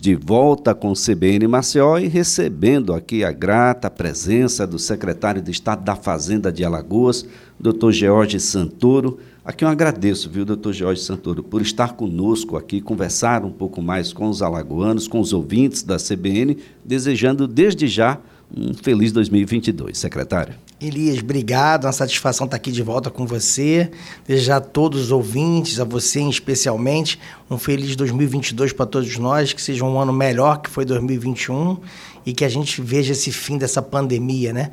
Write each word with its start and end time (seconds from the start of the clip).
De 0.00 0.14
volta 0.14 0.76
com 0.76 0.92
o 0.92 0.94
CBN 0.94 1.48
Maceió 1.48 1.98
e 1.98 2.06
recebendo 2.06 2.94
aqui 2.94 3.24
a 3.24 3.32
grata 3.32 3.90
presença 3.90 4.64
do 4.64 4.78
secretário 4.78 5.42
de 5.42 5.50
Estado 5.50 5.82
da 5.82 5.96
Fazenda 5.96 6.52
de 6.52 6.64
Alagoas, 6.64 7.26
doutor 7.58 7.90
George 7.90 8.38
Santoro. 8.38 9.18
Aqui 9.44 9.64
eu 9.64 9.68
agradeço, 9.68 10.30
viu, 10.30 10.44
doutor 10.44 10.72
George 10.72 11.02
Santoro, 11.02 11.42
por 11.42 11.60
estar 11.62 11.94
conosco 11.94 12.56
aqui, 12.56 12.80
conversar 12.80 13.44
um 13.44 13.50
pouco 13.50 13.82
mais 13.82 14.12
com 14.12 14.28
os 14.28 14.40
alagoanos, 14.40 15.08
com 15.08 15.18
os 15.18 15.32
ouvintes 15.32 15.82
da 15.82 15.96
CBN, 15.96 16.56
desejando 16.84 17.48
desde 17.48 17.88
já 17.88 18.20
um 18.56 18.74
feliz 18.74 19.10
2022, 19.10 19.98
secretário. 19.98 20.54
Elias, 20.80 21.18
obrigado. 21.18 21.84
Uma 21.86 21.92
satisfação 21.92 22.44
estar 22.44 22.56
aqui 22.56 22.70
de 22.70 22.82
volta 22.82 23.10
com 23.10 23.26
você. 23.26 23.90
Desejar 24.26 24.58
a 24.58 24.60
todos 24.60 25.02
os 25.02 25.10
ouvintes, 25.10 25.80
a 25.80 25.84
você 25.84 26.22
especialmente, 26.22 27.18
um 27.50 27.58
feliz 27.58 27.96
2022 27.96 28.72
para 28.72 28.86
todos 28.86 29.16
nós, 29.18 29.52
que 29.52 29.60
seja 29.60 29.84
um 29.84 29.98
ano 29.98 30.12
melhor 30.12 30.60
que 30.60 30.70
foi 30.70 30.84
2021 30.84 31.78
e 32.24 32.32
que 32.32 32.44
a 32.44 32.48
gente 32.48 32.80
veja 32.80 33.12
esse 33.12 33.32
fim 33.32 33.58
dessa 33.58 33.82
pandemia, 33.82 34.52
né? 34.52 34.70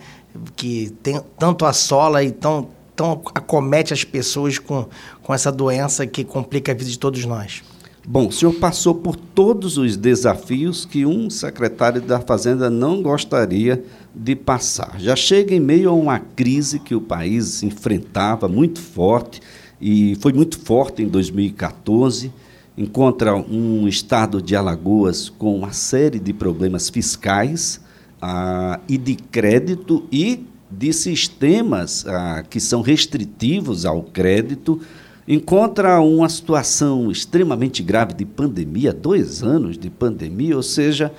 Que 0.55 0.93
tem, 1.01 1.19
tanto 1.39 1.65
assola 1.65 2.23
e 2.23 2.31
tão, 2.31 2.69
tão 2.95 3.21
acomete 3.33 3.91
as 3.91 4.03
pessoas 4.03 4.59
com, 4.59 4.87
com 5.23 5.33
essa 5.33 5.51
doença 5.51 6.05
que 6.05 6.23
complica 6.23 6.71
a 6.71 6.75
vida 6.75 6.89
de 6.89 6.99
todos 6.99 7.25
nós. 7.25 7.63
Bom, 8.07 8.27
o 8.27 8.31
senhor 8.31 8.53
passou 8.53 8.93
por 8.93 9.15
todos 9.15 9.79
os 9.79 9.97
desafios 9.97 10.85
que 10.85 11.07
um 11.07 11.27
secretário 11.27 11.99
da 11.99 12.19
Fazenda 12.19 12.69
não 12.69 13.01
gostaria 13.01 13.83
de 14.13 14.35
passar. 14.35 14.99
Já 14.99 15.15
chega 15.15 15.55
em 15.55 15.59
meio 15.59 15.89
a 15.89 15.93
uma 15.93 16.19
crise 16.19 16.77
que 16.77 16.93
o 16.93 17.01
país 17.01 17.63
enfrentava 17.63 18.47
muito 18.47 18.79
forte, 18.79 19.41
e 19.81 20.15
foi 20.21 20.33
muito 20.33 20.59
forte 20.59 21.01
em 21.01 21.07
2014. 21.07 22.31
Encontra 22.77 23.35
um 23.35 23.87
estado 23.87 24.39
de 24.39 24.55
Alagoas 24.55 25.27
com 25.27 25.55
uma 25.55 25.71
série 25.71 26.19
de 26.19 26.31
problemas 26.31 26.89
fiscais 26.89 27.81
ah, 28.21 28.79
e 28.87 28.99
de 28.99 29.15
crédito 29.15 30.05
e 30.11 30.45
de 30.69 30.93
sistemas 30.93 32.05
ah, 32.05 32.43
que 32.47 32.59
são 32.59 32.81
restritivos 32.81 33.83
ao 33.83 34.03
crédito 34.03 34.79
encontra 35.27 35.99
uma 35.99 36.29
situação 36.29 37.11
extremamente 37.11 37.81
grave 37.81 38.13
de 38.13 38.25
pandemia, 38.25 38.93
dois 38.93 39.41
anos 39.41 39.77
de 39.77 39.89
pandemia, 39.89 40.55
ou 40.55 40.63
seja, 40.63 41.11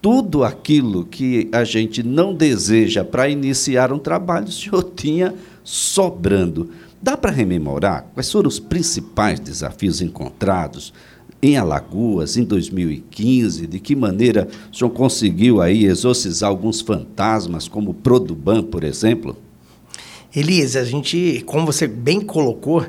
tudo 0.00 0.44
aquilo 0.44 1.04
que 1.04 1.48
a 1.50 1.64
gente 1.64 2.02
não 2.02 2.34
deseja 2.34 3.04
para 3.04 3.28
iniciar 3.28 3.92
um 3.92 3.98
trabalho, 3.98 4.46
o 4.48 4.52
senhor 4.52 4.82
tinha 4.94 5.34
sobrando. 5.64 6.70
Dá 7.00 7.16
para 7.16 7.30
rememorar 7.30 8.06
quais 8.12 8.30
foram 8.30 8.48
os 8.48 8.58
principais 8.58 9.38
desafios 9.38 10.00
encontrados 10.00 10.92
em 11.40 11.56
Alagoas 11.56 12.36
em 12.36 12.42
2015? 12.42 13.66
De 13.66 13.78
que 13.78 13.94
maneira 13.94 14.48
o 14.70 14.76
senhor 14.76 14.90
conseguiu 14.90 15.62
aí 15.62 15.84
exorcizar 15.84 16.50
alguns 16.50 16.80
fantasmas, 16.80 17.68
como 17.68 17.92
o 17.92 17.94
Produban, 17.94 18.62
por 18.64 18.82
exemplo? 18.82 19.36
Elisa, 20.34 20.80
a 20.80 20.84
gente, 20.84 21.42
como 21.46 21.64
você 21.64 21.86
bem 21.86 22.20
colocou, 22.20 22.84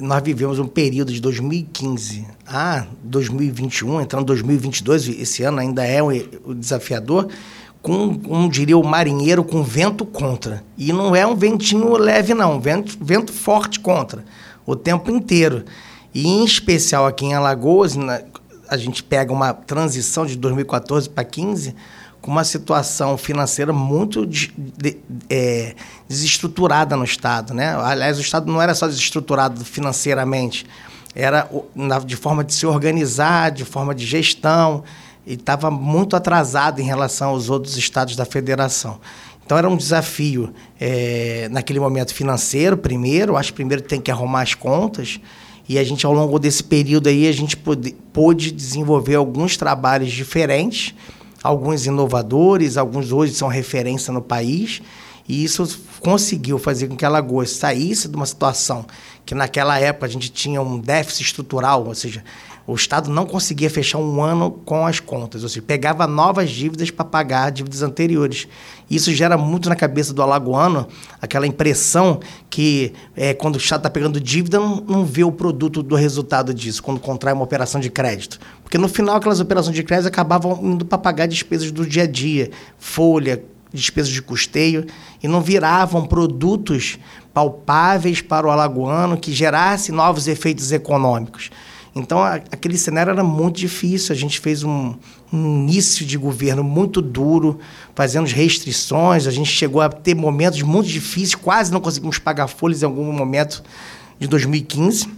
nós 0.00 0.22
vivemos 0.22 0.58
um 0.58 0.66
período 0.66 1.12
de 1.12 1.20
2015 1.20 2.26
a 2.46 2.86
2021, 3.02 4.00
entrando 4.00 4.26
2022, 4.26 5.08
esse 5.08 5.42
ano 5.42 5.58
ainda 5.58 5.84
é 5.86 6.02
o 6.02 6.54
desafiador, 6.54 7.28
com, 7.80 8.18
como 8.18 8.48
diria 8.50 8.76
o 8.76 8.84
marinheiro, 8.84 9.42
com 9.44 9.62
vento 9.62 10.04
contra. 10.04 10.62
E 10.76 10.92
não 10.92 11.14
é 11.14 11.26
um 11.26 11.34
ventinho 11.34 11.96
leve, 11.96 12.34
não, 12.34 12.60
vento, 12.60 12.96
vento 13.00 13.32
forte 13.32 13.80
contra, 13.80 14.24
o 14.66 14.76
tempo 14.76 15.10
inteiro. 15.10 15.64
E 16.12 16.26
em 16.26 16.44
especial 16.44 17.06
aqui 17.06 17.26
em 17.26 17.34
Alagoas, 17.34 17.96
a 18.68 18.76
gente 18.76 19.02
pega 19.02 19.32
uma 19.32 19.54
transição 19.54 20.26
de 20.26 20.36
2014 20.36 21.08
para 21.08 21.24
2015 21.24 21.74
com 22.26 22.32
uma 22.32 22.42
situação 22.42 23.16
financeira 23.16 23.72
muito 23.72 24.26
de, 24.26 24.52
de, 24.56 24.96
é, 25.30 25.76
desestruturada 26.08 26.96
no 26.96 27.04
Estado. 27.04 27.54
Né? 27.54 27.72
Aliás, 27.76 28.18
o 28.18 28.20
Estado 28.20 28.50
não 28.50 28.60
era 28.60 28.74
só 28.74 28.88
desestruturado 28.88 29.64
financeiramente, 29.64 30.66
era 31.14 31.48
de 32.04 32.16
forma 32.16 32.42
de 32.42 32.52
se 32.52 32.66
organizar, 32.66 33.52
de 33.52 33.64
forma 33.64 33.94
de 33.94 34.04
gestão, 34.04 34.82
e 35.24 35.34
estava 35.34 35.70
muito 35.70 36.16
atrasado 36.16 36.80
em 36.80 36.84
relação 36.84 37.28
aos 37.30 37.48
outros 37.48 37.76
estados 37.76 38.16
da 38.16 38.24
federação. 38.24 38.98
Então 39.44 39.56
era 39.56 39.70
um 39.70 39.76
desafio 39.76 40.52
é, 40.80 41.48
naquele 41.52 41.78
momento 41.78 42.12
financeiro, 42.12 42.76
primeiro, 42.76 43.36
acho 43.36 43.52
que 43.52 43.56
primeiro 43.56 43.84
tem 43.84 44.00
que 44.00 44.10
arrumar 44.10 44.42
as 44.42 44.52
contas, 44.52 45.20
e 45.68 45.78
a 45.78 45.84
gente, 45.84 46.04
ao 46.04 46.12
longo 46.12 46.40
desse 46.40 46.64
período 46.64 47.08
aí, 47.08 47.28
a 47.28 47.32
gente 47.32 47.56
pôde, 47.56 47.94
pôde 48.12 48.50
desenvolver 48.50 49.14
alguns 49.14 49.56
trabalhos 49.56 50.10
diferentes, 50.10 50.92
alguns 51.46 51.86
inovadores, 51.86 52.76
alguns 52.76 53.12
hoje 53.12 53.34
são 53.34 53.48
referência 53.48 54.12
no 54.12 54.20
país, 54.20 54.82
e 55.28 55.44
isso 55.44 55.80
conseguiu 56.00 56.58
fazer 56.58 56.88
com 56.88 56.96
que 56.96 57.04
Alagoas 57.04 57.50
saísse 57.50 58.08
de 58.08 58.16
uma 58.16 58.26
situação 58.26 58.84
que 59.24 59.34
naquela 59.34 59.78
época 59.78 60.06
a 60.06 60.08
gente 60.08 60.30
tinha 60.30 60.62
um 60.62 60.78
déficit 60.78 61.24
estrutural, 61.24 61.84
ou 61.84 61.94
seja, 61.94 62.22
o 62.66 62.74
Estado 62.74 63.10
não 63.10 63.24
conseguia 63.24 63.70
fechar 63.70 63.98
um 63.98 64.20
ano 64.20 64.50
com 64.50 64.84
as 64.86 64.98
contas, 64.98 65.44
ou 65.44 65.48
seja, 65.48 65.62
pegava 65.62 66.06
novas 66.06 66.50
dívidas 66.50 66.90
para 66.90 67.04
pagar 67.04 67.50
dívidas 67.50 67.80
anteriores. 67.80 68.48
Isso 68.90 69.14
gera 69.14 69.38
muito 69.38 69.68
na 69.68 69.76
cabeça 69.76 70.12
do 70.12 70.20
alagoano 70.20 70.88
aquela 71.22 71.46
impressão 71.46 72.18
que 72.50 72.92
é, 73.14 73.32
quando 73.34 73.54
o 73.54 73.58
Estado 73.58 73.80
está 73.80 73.90
pegando 73.90 74.20
dívida, 74.20 74.58
não, 74.58 74.76
não 74.80 75.04
vê 75.04 75.22
o 75.22 75.30
produto 75.30 75.80
do 75.80 75.94
resultado 75.94 76.52
disso, 76.52 76.82
quando 76.82 76.98
contrai 76.98 77.32
uma 77.32 77.44
operação 77.44 77.80
de 77.80 77.88
crédito. 77.88 78.40
Porque 78.64 78.78
no 78.78 78.88
final, 78.88 79.16
aquelas 79.16 79.38
operações 79.38 79.76
de 79.76 79.84
crédito 79.84 80.08
acabavam 80.08 80.58
indo 80.62 80.84
para 80.84 80.98
pagar 80.98 81.26
despesas 81.26 81.70
do 81.70 81.86
dia 81.86 82.02
a 82.02 82.06
dia, 82.06 82.50
folha, 82.78 83.44
despesas 83.72 84.10
de 84.10 84.22
custeio, 84.22 84.86
e 85.22 85.28
não 85.28 85.40
viravam 85.40 86.04
produtos 86.04 86.98
palpáveis 87.32 88.20
para 88.20 88.46
o 88.46 88.50
alagoano 88.50 89.16
que 89.16 89.32
gerasse 89.32 89.92
novos 89.92 90.26
efeitos 90.26 90.72
econômicos. 90.72 91.50
Então, 91.98 92.18
a, 92.18 92.34
aquele 92.34 92.76
cenário 92.76 93.10
era 93.10 93.24
muito 93.24 93.56
difícil. 93.56 94.14
A 94.14 94.18
gente 94.18 94.38
fez 94.38 94.62
um, 94.62 94.94
um, 95.32 95.62
início 95.62 96.04
de 96.04 96.18
governo 96.18 96.62
muito 96.62 97.00
duro, 97.00 97.58
fazendo 97.94 98.26
restrições. 98.26 99.26
A 99.26 99.30
gente 99.30 99.50
chegou 99.50 99.80
a 99.80 99.88
ter 99.88 100.14
momentos 100.14 100.60
muito 100.60 100.88
difíceis, 100.88 101.34
quase 101.34 101.72
não 101.72 101.80
conseguimos 101.80 102.18
pagar 102.18 102.48
folhas 102.48 102.82
em 102.82 102.84
algum 102.84 103.10
momento 103.10 103.64
de 104.18 104.28
2015. 104.28 105.08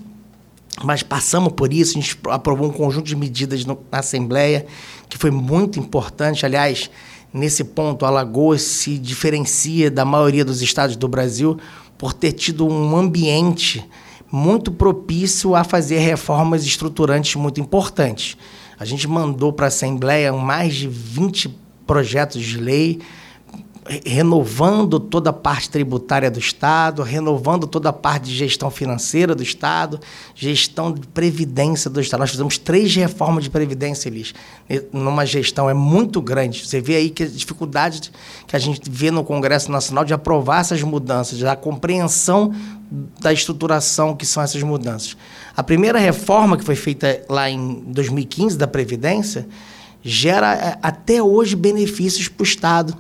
Mas 0.85 1.03
passamos 1.03 1.53
por 1.55 1.73
isso, 1.73 1.99
a 1.99 2.01
gente 2.01 2.17
aprovou 2.31 2.69
um 2.69 2.73
conjunto 2.73 3.07
de 3.07 3.17
medidas 3.17 3.65
no, 3.65 3.77
na 3.91 3.99
Assembleia, 3.99 4.65
que 5.09 5.19
foi 5.19 5.33
muito 5.33 5.81
importante. 5.81 6.47
Aliás, 6.47 6.89
nesse 7.35 7.65
ponto, 7.65 8.07
Alagoas 8.07 8.63
se 8.63 8.97
diferencia 8.97 9.91
da 9.91 10.05
maioria 10.05 10.45
dos 10.45 10.63
estados 10.63 10.95
do 10.95 11.09
Brasil 11.09 11.59
por 11.97 12.13
ter 12.13 12.31
tido 12.31 12.65
um 12.65 12.97
ambiente 12.97 13.85
muito 14.31 14.71
propício 14.71 15.55
a 15.55 15.65
fazer 15.65 15.99
reformas 15.99 16.65
estruturantes 16.65 17.35
muito 17.35 17.61
importantes. 17.61 18.37
A 18.79 18.85
gente 18.85 19.09
mandou 19.09 19.53
para 19.53 19.67
a 19.67 19.69
Assembleia 19.69 20.33
mais 20.33 20.75
de 20.75 20.89
20 20.89 21.55
projetos 21.87 22.43
de 22.43 22.59
lei 22.59 23.01
renovando 24.05 25.01
toda 25.01 25.31
a 25.31 25.33
parte 25.33 25.71
tributária 25.71 26.31
do 26.31 26.39
Estado, 26.39 27.03
renovando 27.03 27.67
toda 27.67 27.89
a 27.89 27.93
parte 27.93 28.25
de 28.25 28.35
gestão 28.35 28.71
financeira 28.71 29.35
do 29.35 29.43
Estado, 29.43 29.99
gestão 30.35 30.93
de 30.93 31.07
previdência 31.07 31.89
do 31.89 32.01
Estado. 32.01 32.21
Nós 32.21 32.31
fizemos 32.31 32.59
três 32.59 32.95
reformas 32.95 33.45
de 33.45 33.51
previdência, 33.51 34.09
Elis, 34.09 34.35
numa 34.93 35.25
gestão 35.25 35.71
é 35.71 35.75
muito 35.75 36.21
grande. 36.21 36.67
Você 36.67 36.81
vê 36.81 36.97
aí 36.97 37.11
que 37.11 37.23
a 37.23 37.27
dificuldade 37.27 38.11
que 38.47 38.55
a 38.55 38.59
gente 38.59 38.91
vê 38.91 39.11
no 39.11 39.25
Congresso 39.25 39.71
Nacional 39.71 40.05
de 40.05 40.13
aprovar 40.13 40.61
essas 40.61 40.83
mudanças, 40.83 41.39
da 41.39 41.57
compreensão 41.57 42.53
da 43.21 43.33
estruturação 43.33 44.17
que 44.17 44.25
são 44.25 44.43
essas 44.43 44.63
mudanças. 44.63 45.17
A 45.57 45.63
primeira 45.63 45.99
reforma 45.99 46.57
que 46.57 46.65
foi 46.65 46.77
feita 46.77 47.23
lá 47.29 47.51
em 47.51 47.83
2015 47.87 48.57
da 48.57 48.67
Previdência 48.67 49.47
gera 50.03 50.55
é, 50.55 50.79
até 50.83 51.23
hoje 51.23 51.55
benefícios 51.55 52.29
para 52.29 52.43
o 52.43 52.47
Estado 52.47 52.97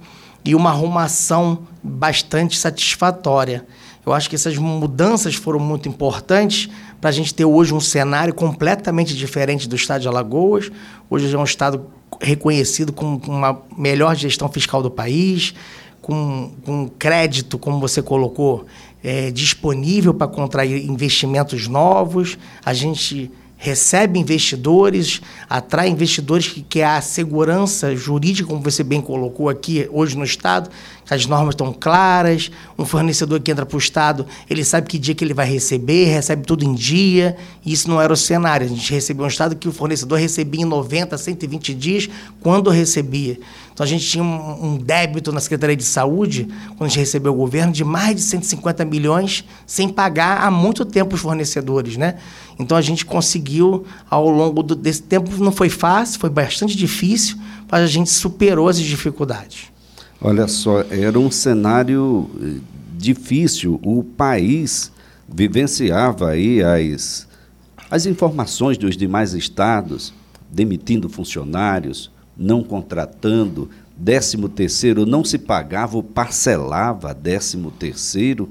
e 0.49 0.55
uma 0.55 0.71
arrumação 0.71 1.59
bastante 1.83 2.57
satisfatória. 2.57 3.67
Eu 4.05 4.15
acho 4.15 4.31
que 4.31 4.35
essas 4.35 4.57
mudanças 4.57 5.35
foram 5.35 5.61
muito 5.61 5.91
importantes 5.91 6.71
para 6.99 7.11
a 7.11 7.13
gente 7.13 7.35
ter 7.35 7.45
hoje 7.45 7.75
um 7.75 7.81
cenário 7.81 8.33
completamente 8.33 9.15
diferente 9.15 9.69
do 9.69 9.77
estado 9.77 10.01
de 10.01 10.09
Alagoas. 10.09 10.71
Hoje 11.11 11.35
é 11.35 11.39
um 11.39 11.45
estado 11.45 11.85
reconhecido 12.19 12.95
como 12.95 13.21
uma 13.27 13.61
melhor 13.77 14.17
gestão 14.17 14.49
fiscal 14.49 14.83
do 14.83 14.91
país, 14.91 15.53
com, 16.01 16.51
com 16.65 16.89
crédito, 16.99 17.59
como 17.59 17.79
você 17.79 18.01
colocou, 18.01 18.65
é, 19.05 19.31
disponível 19.31 20.15
para 20.15 20.29
contrair 20.29 20.83
investimentos 20.89 21.69
novos. 21.69 22.39
A 22.65 22.73
gente 22.73 23.31
recebe 23.61 24.21
investidores, 24.21 25.21
atrai 25.51 25.89
investidores 25.89 26.47
que 26.47 26.63
quer 26.63 26.85
a 26.85 27.01
segurança 27.01 27.95
jurídica, 27.97 28.49
como 28.49 28.63
você 28.63 28.85
bem 28.85 29.01
colocou 29.01 29.49
aqui 29.49 29.89
hoje 29.93 30.17
no 30.17 30.23
Estado, 30.25 30.71
as 31.11 31.27
normas 31.27 31.55
estão 31.55 31.73
claras, 31.73 32.53
um 32.79 32.85
fornecedor 32.85 33.41
que 33.41 33.51
entra 33.51 33.67
para 33.67 33.75
o 33.75 33.79
Estado, 33.79 34.25
ele 34.49 34.65
sabe 34.65 34.87
que 34.87 34.97
dia 34.97 35.15
que 35.15 35.25
ele 35.25 35.35
vai 35.35 35.51
receber, 35.51 36.05
recebe 36.05 36.47
tudo 36.47 36.65
em 36.65 36.73
dia, 36.73 37.37
e 37.65 37.73
isso 37.73 37.91
não 37.91 38.01
era 38.01 38.13
o 38.13 38.17
cenário. 38.17 38.65
A 38.65 38.69
gente 38.69 38.93
recebeu 38.93 39.25
um 39.25 39.29
Estado 39.29 39.57
que 39.57 39.69
o 39.69 39.73
fornecedor 39.73 40.21
recebia 40.21 40.63
em 40.63 40.67
90, 40.67 41.19
120 41.19 41.75
dias, 41.75 42.09
quando 42.41 42.71
recebia. 42.71 43.39
Então 43.79 43.85
a 43.85 43.89
gente 43.89 44.09
tinha 44.09 44.25
um, 44.25 44.73
um 44.73 44.77
débito 44.77 45.31
na 45.31 45.39
Secretaria 45.39 45.77
de 45.77 45.85
Saúde, 45.85 46.49
quando 46.77 46.83
a 46.83 46.89
gente 46.89 46.99
recebeu 46.99 47.33
o 47.33 47.37
governo, 47.37 47.73
de 47.73 47.85
mais 47.85 48.17
de 48.17 48.23
150 48.23 48.85
milhões 48.85 49.45
sem 49.69 49.89
pagar 49.89 50.43
há 50.43 50.51
muito 50.51 50.85
tempo 50.85 51.15
os 51.15 51.21
fornecedores, 51.21 51.97
né? 51.97 52.17
Então 52.59 52.77
a 52.77 52.81
gente 52.81 53.07
conseguiu, 53.07 53.85
ao 54.11 54.29
longo 54.29 54.65
do, 54.65 54.75
desse 54.75 55.05
tempo, 55.05 55.31
não 55.41 55.53
foi 55.53 55.69
fácil, 55.69 56.19
foi 56.19 56.29
bastante 56.29 56.77
difícil, 56.77 57.39
mas 57.71 57.83
a 57.83 57.87
gente 57.87 58.11
superou 58.11 58.69
as 58.69 58.81
dificuldades. 58.81 59.67
Olha 60.21 60.49
só, 60.49 60.81
era 60.91 61.17
um 61.17 61.31
cenário 61.31 62.29
eh, 62.43 62.55
difícil. 62.97 63.79
O 63.85 64.03
país 64.03 64.91
vivenciava 65.33 66.31
aí 66.31 66.61
as, 66.65 67.29
as 67.89 68.07
informações 68.07 68.77
dos 68.77 68.97
demais 68.97 69.35
estados, 69.35 70.13
demitindo 70.51 71.09
funcionários, 71.09 72.11
não 72.39 72.63
contratando, 72.63 73.69
décimo 73.97 74.49
terceiro 74.49 75.05
não 75.05 75.25
se 75.25 75.37
pagava 75.37 75.97
ou 75.97 76.03
parcelava 76.03 77.13
décimo 77.13 77.73
terceiro, 77.73 78.49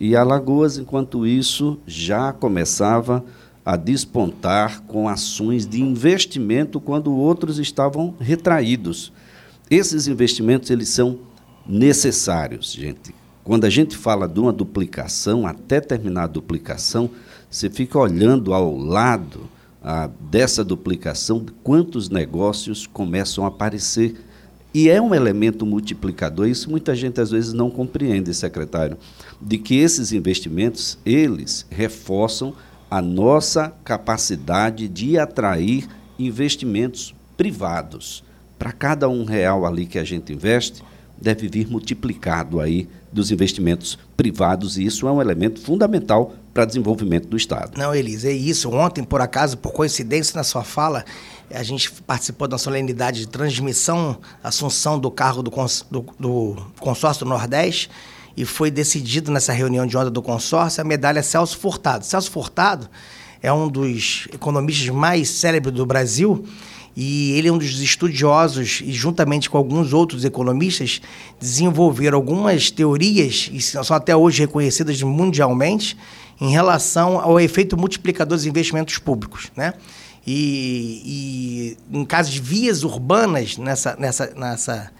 e 0.00 0.14
Alagoas, 0.16 0.78
enquanto 0.78 1.26
isso, 1.26 1.78
já 1.86 2.32
começava 2.32 3.24
a 3.64 3.76
despontar 3.76 4.82
com 4.82 5.08
ações 5.08 5.66
de 5.66 5.82
investimento 5.82 6.80
quando 6.80 7.14
outros 7.14 7.58
estavam 7.58 8.14
retraídos. 8.18 9.12
Esses 9.70 10.06
investimentos 10.06 10.70
eles 10.70 10.88
são 10.88 11.18
necessários, 11.66 12.72
gente. 12.72 13.14
Quando 13.44 13.64
a 13.64 13.70
gente 13.70 13.96
fala 13.96 14.28
de 14.28 14.40
uma 14.40 14.52
duplicação, 14.52 15.46
até 15.46 15.80
terminar 15.80 16.24
a 16.24 16.28
duplicação, 16.28 17.10
você 17.50 17.68
fica 17.68 17.98
olhando 17.98 18.54
ao 18.54 18.76
lado 18.76 19.48
dessa 20.30 20.62
duplicação 20.62 21.46
quantos 21.62 22.10
negócios 22.10 22.86
começam 22.86 23.44
a 23.44 23.48
aparecer. 23.48 24.16
E 24.74 24.90
é 24.90 25.00
um 25.00 25.14
elemento 25.14 25.64
multiplicador, 25.64 26.46
isso 26.46 26.70
muita 26.70 26.94
gente 26.94 27.20
às 27.20 27.30
vezes 27.30 27.54
não 27.54 27.70
compreende, 27.70 28.34
secretário, 28.34 28.98
de 29.40 29.56
que 29.56 29.76
esses 29.76 30.12
investimentos, 30.12 30.98
eles 31.06 31.64
reforçam 31.70 32.54
a 32.90 33.00
nossa 33.00 33.72
capacidade 33.82 34.86
de 34.86 35.18
atrair 35.18 35.88
investimentos 36.18 37.14
privados 37.36 38.22
para 38.58 38.72
cada 38.72 39.08
um 39.08 39.24
real 39.24 39.64
ali 39.64 39.86
que 39.86 39.98
a 39.98 40.04
gente 40.04 40.32
investe, 40.32 40.82
deve 41.20 41.48
vir 41.48 41.68
multiplicado 41.68 42.60
aí 42.60 42.88
dos 43.12 43.30
investimentos 43.30 43.98
privados, 44.16 44.78
e 44.78 44.84
isso 44.84 45.08
é 45.08 45.12
um 45.12 45.20
elemento 45.20 45.60
fundamental 45.60 46.34
para 46.52 46.64
desenvolvimento 46.64 47.28
do 47.28 47.36
Estado. 47.36 47.78
Não, 47.78 47.94
Elisa, 47.94 48.28
é 48.28 48.32
isso. 48.32 48.70
Ontem, 48.70 49.02
por 49.02 49.20
acaso, 49.20 49.56
por 49.56 49.72
coincidência 49.72 50.36
na 50.36 50.44
sua 50.44 50.62
fala, 50.62 51.04
a 51.50 51.62
gente 51.62 51.90
participou 52.02 52.46
da 52.46 52.58
solenidade 52.58 53.20
de 53.20 53.28
transmissão, 53.28 54.18
assunção 54.42 54.98
do 54.98 55.10
cargo 55.10 55.42
do, 55.42 55.50
cons 55.50 55.86
do, 55.90 56.04
do 56.18 56.56
consórcio 56.78 57.24
do 57.24 57.28
Nordeste, 57.28 57.90
e 58.36 58.44
foi 58.44 58.70
decidido 58.70 59.32
nessa 59.32 59.52
reunião 59.52 59.86
de 59.86 59.96
onda 59.96 60.10
do 60.10 60.22
consórcio 60.22 60.80
a 60.80 60.84
medalha 60.84 61.22
Celso 61.22 61.58
Furtado. 61.58 62.04
Celso 62.04 62.30
Furtado 62.30 62.88
é 63.42 63.52
um 63.52 63.68
dos 63.68 64.28
economistas 64.32 64.88
mais 64.90 65.28
célebres 65.28 65.74
do 65.74 65.86
Brasil, 65.86 66.44
e 67.00 67.30
ele 67.34 67.46
é 67.46 67.52
um 67.52 67.58
dos 67.58 67.80
estudiosos, 67.80 68.82
e 68.84 68.90
juntamente 68.90 69.48
com 69.48 69.56
alguns 69.56 69.92
outros 69.92 70.24
economistas, 70.24 71.00
desenvolveram 71.38 72.18
algumas 72.18 72.72
teorias, 72.72 73.48
e 73.52 73.62
são 73.62 73.94
até 73.94 74.16
hoje 74.16 74.40
reconhecidas 74.40 75.00
mundialmente, 75.00 75.96
em 76.40 76.50
relação 76.50 77.20
ao 77.20 77.38
efeito 77.38 77.76
multiplicador 77.76 78.36
dos 78.36 78.46
investimentos 78.46 78.98
públicos. 78.98 79.46
Né? 79.56 79.74
E, 80.26 81.76
e 81.92 81.98
em 81.98 82.04
casos 82.04 82.32
de 82.32 82.40
vias 82.40 82.82
urbanas, 82.82 83.56
nessa, 83.58 83.94
nessa, 83.96 84.34
nessa, 84.34 84.90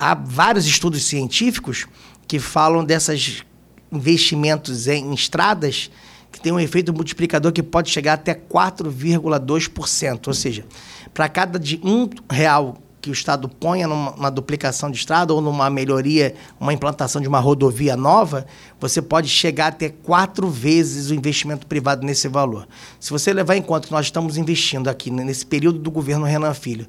há 0.00 0.16
vários 0.16 0.66
estudos 0.66 1.04
científicos 1.04 1.86
que 2.26 2.40
falam 2.40 2.84
desses 2.84 3.44
investimentos 3.92 4.88
em 4.88 5.14
estradas 5.14 5.92
que 6.30 6.40
tem 6.40 6.52
um 6.52 6.60
efeito 6.60 6.92
multiplicador 6.92 7.52
que 7.52 7.62
pode 7.62 7.90
chegar 7.90 8.14
até 8.14 8.34
4,2%. 8.34 10.28
Ou 10.28 10.34
seja, 10.34 10.64
para 11.12 11.28
cada 11.28 11.58
de 11.58 11.80
um 11.82 12.08
real 12.30 12.76
que 13.00 13.10
o 13.10 13.12
Estado 13.12 13.48
ponha 13.48 13.88
numa, 13.88 14.10
numa, 14.12 14.30
duplicação 14.30 14.90
de 14.90 14.98
estrada 14.98 15.32
ou 15.32 15.40
numa 15.40 15.70
melhoria, 15.70 16.34
uma 16.58 16.72
implantação 16.72 17.20
de 17.20 17.26
uma 17.26 17.40
rodovia 17.40 17.96
nova, 17.96 18.46
você 18.78 19.00
pode 19.00 19.28
chegar 19.28 19.68
até 19.68 19.88
quatro 19.88 20.48
vezes 20.48 21.10
o 21.10 21.14
investimento 21.14 21.66
privado 21.66 22.04
nesse 22.06 22.28
valor. 22.28 22.68
Se 22.98 23.10
você 23.10 23.32
levar 23.32 23.56
em 23.56 23.62
conta 23.62 23.86
que 23.86 23.92
nós 23.92 24.06
estamos 24.06 24.36
investindo 24.36 24.88
aqui 24.88 25.10
nesse 25.10 25.46
período 25.46 25.78
do 25.78 25.90
governo 25.90 26.26
Renan 26.26 26.54
Filho, 26.54 26.86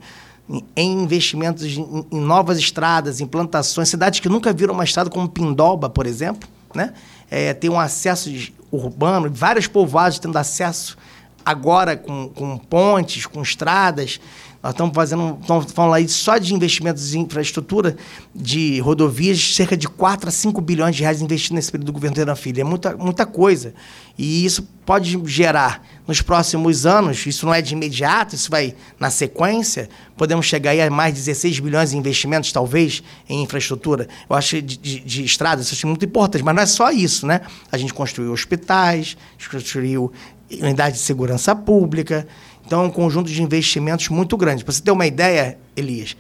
em 0.76 1.04
investimentos 1.04 1.64
em, 1.64 2.06
em 2.12 2.20
novas 2.20 2.58
estradas, 2.58 3.22
implantações, 3.22 3.88
cidades 3.88 4.20
que 4.20 4.28
nunca 4.28 4.52
viram 4.52 4.74
uma 4.74 4.84
estrada 4.84 5.10
como 5.10 5.30
Pindoba, 5.30 5.90
por 5.90 6.06
exemplo, 6.06 6.50
né? 6.74 6.94
É, 7.32 7.54
tem 7.54 7.70
um 7.70 7.80
acesso 7.80 8.30
urbano, 8.70 9.32
vários 9.32 9.66
povoados 9.66 10.20
tendo 10.20 10.38
acesso 10.38 10.98
agora 11.46 11.98
com, 11.98 12.30
com 12.30 12.58
pontes, 12.58 13.26
com 13.26 13.42
estradas. 13.42 14.20
Nós 14.64 14.74
estamos 14.74 14.94
fazendo, 14.94 15.38
estamos 15.42 15.72
falando 15.72 15.94
aí 15.96 16.08
só 16.08 16.38
de 16.38 16.54
investimentos 16.54 17.16
em 17.16 17.22
infraestrutura 17.22 17.98
de 18.34 18.80
rodovias, 18.80 19.56
cerca 19.56 19.76
de 19.76 19.88
4 19.88 20.30
a 20.30 20.32
5 20.32 20.62
bilhões 20.62 20.96
de 20.96 21.02
reais 21.02 21.20
investidos 21.20 21.56
nesse 21.56 21.72
período 21.72 21.88
do 21.88 21.94
governo 21.94 22.16
Teran 22.16 22.36
Filho. 22.36 22.62
É 22.62 22.64
muita, 22.64 22.96
muita 22.96 23.26
coisa. 23.26 23.74
E 24.18 24.46
isso 24.46 24.68
pode 24.86 25.20
gerar, 25.26 25.84
nos 26.08 26.22
próximos 26.22 26.86
anos, 26.86 27.26
isso 27.26 27.46
não 27.46 27.54
é 27.54 27.62
de 27.62 27.74
imediato, 27.74 28.36
isso 28.36 28.52
vai 28.52 28.76
na 29.00 29.10
sequência, 29.10 29.90
podemos 30.16 30.46
chegar 30.46 30.72
aí 30.72 30.82
a 30.82 30.90
mais 30.92 31.14
de 31.14 31.22
16 31.22 31.60
bilhões 31.60 31.94
em 31.94 31.98
investimentos, 31.98 32.52
talvez, 32.52 33.02
em 33.28 33.42
infraestrutura. 33.42 34.08
Eu 34.30 34.36
acho 34.36 34.62
de, 34.62 34.78
de, 34.78 35.00
de 35.00 35.24
estradas, 35.24 35.72
isso 35.72 35.86
é 35.86 35.90
muito 35.90 36.06
importante, 36.06 36.44
mas 36.44 36.56
não 36.56 36.62
é 36.62 36.66
só 36.68 36.92
isso, 36.92 37.26
né? 37.26 37.42
A 37.72 37.78
gente 37.78 37.94
construiu 37.94 38.32
hospitais, 38.32 39.18
construiu 39.50 40.12
unidade 40.60 40.96
de 40.96 41.02
segurança 41.02 41.56
pública. 41.56 42.28
Então, 42.66 42.84
é 42.84 42.88
um 42.88 42.90
conjunto 42.90 43.30
de 43.30 43.42
investimentos 43.42 44.10
muito 44.10 44.36
grande. 44.38 44.64
Para 44.64 44.74
você 44.74 44.82
ter 44.82 44.92
uma 44.92 45.06
ideia, 45.06 45.58
Elias, 45.76 46.16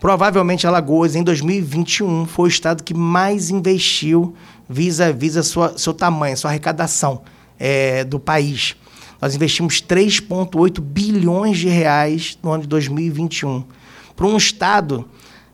provavelmente 0.00 0.66
Alagoas, 0.66 1.14
em 1.14 1.22
2021, 1.22 2.26
foi 2.26 2.46
o 2.46 2.48
estado 2.48 2.82
que 2.82 2.94
mais 2.94 3.50
investiu 3.50 4.34
vis-a-vis 4.68 5.36
a 5.36 5.42
sua, 5.42 5.76
seu 5.76 5.92
tamanho, 5.92 6.36
sua 6.36 6.50
arrecadação 6.50 7.22
é, 7.58 8.04
do 8.04 8.18
país. 8.18 8.76
Nós 9.20 9.34
investimos 9.36 9.80
3,8 9.80 10.80
bilhões 10.80 11.58
de 11.58 11.68
reais 11.68 12.36
no 12.42 12.50
ano 12.50 12.62
de 12.62 12.68
2021. 12.68 13.64
Para 14.16 14.26
um 14.26 14.36
estado 14.36 15.08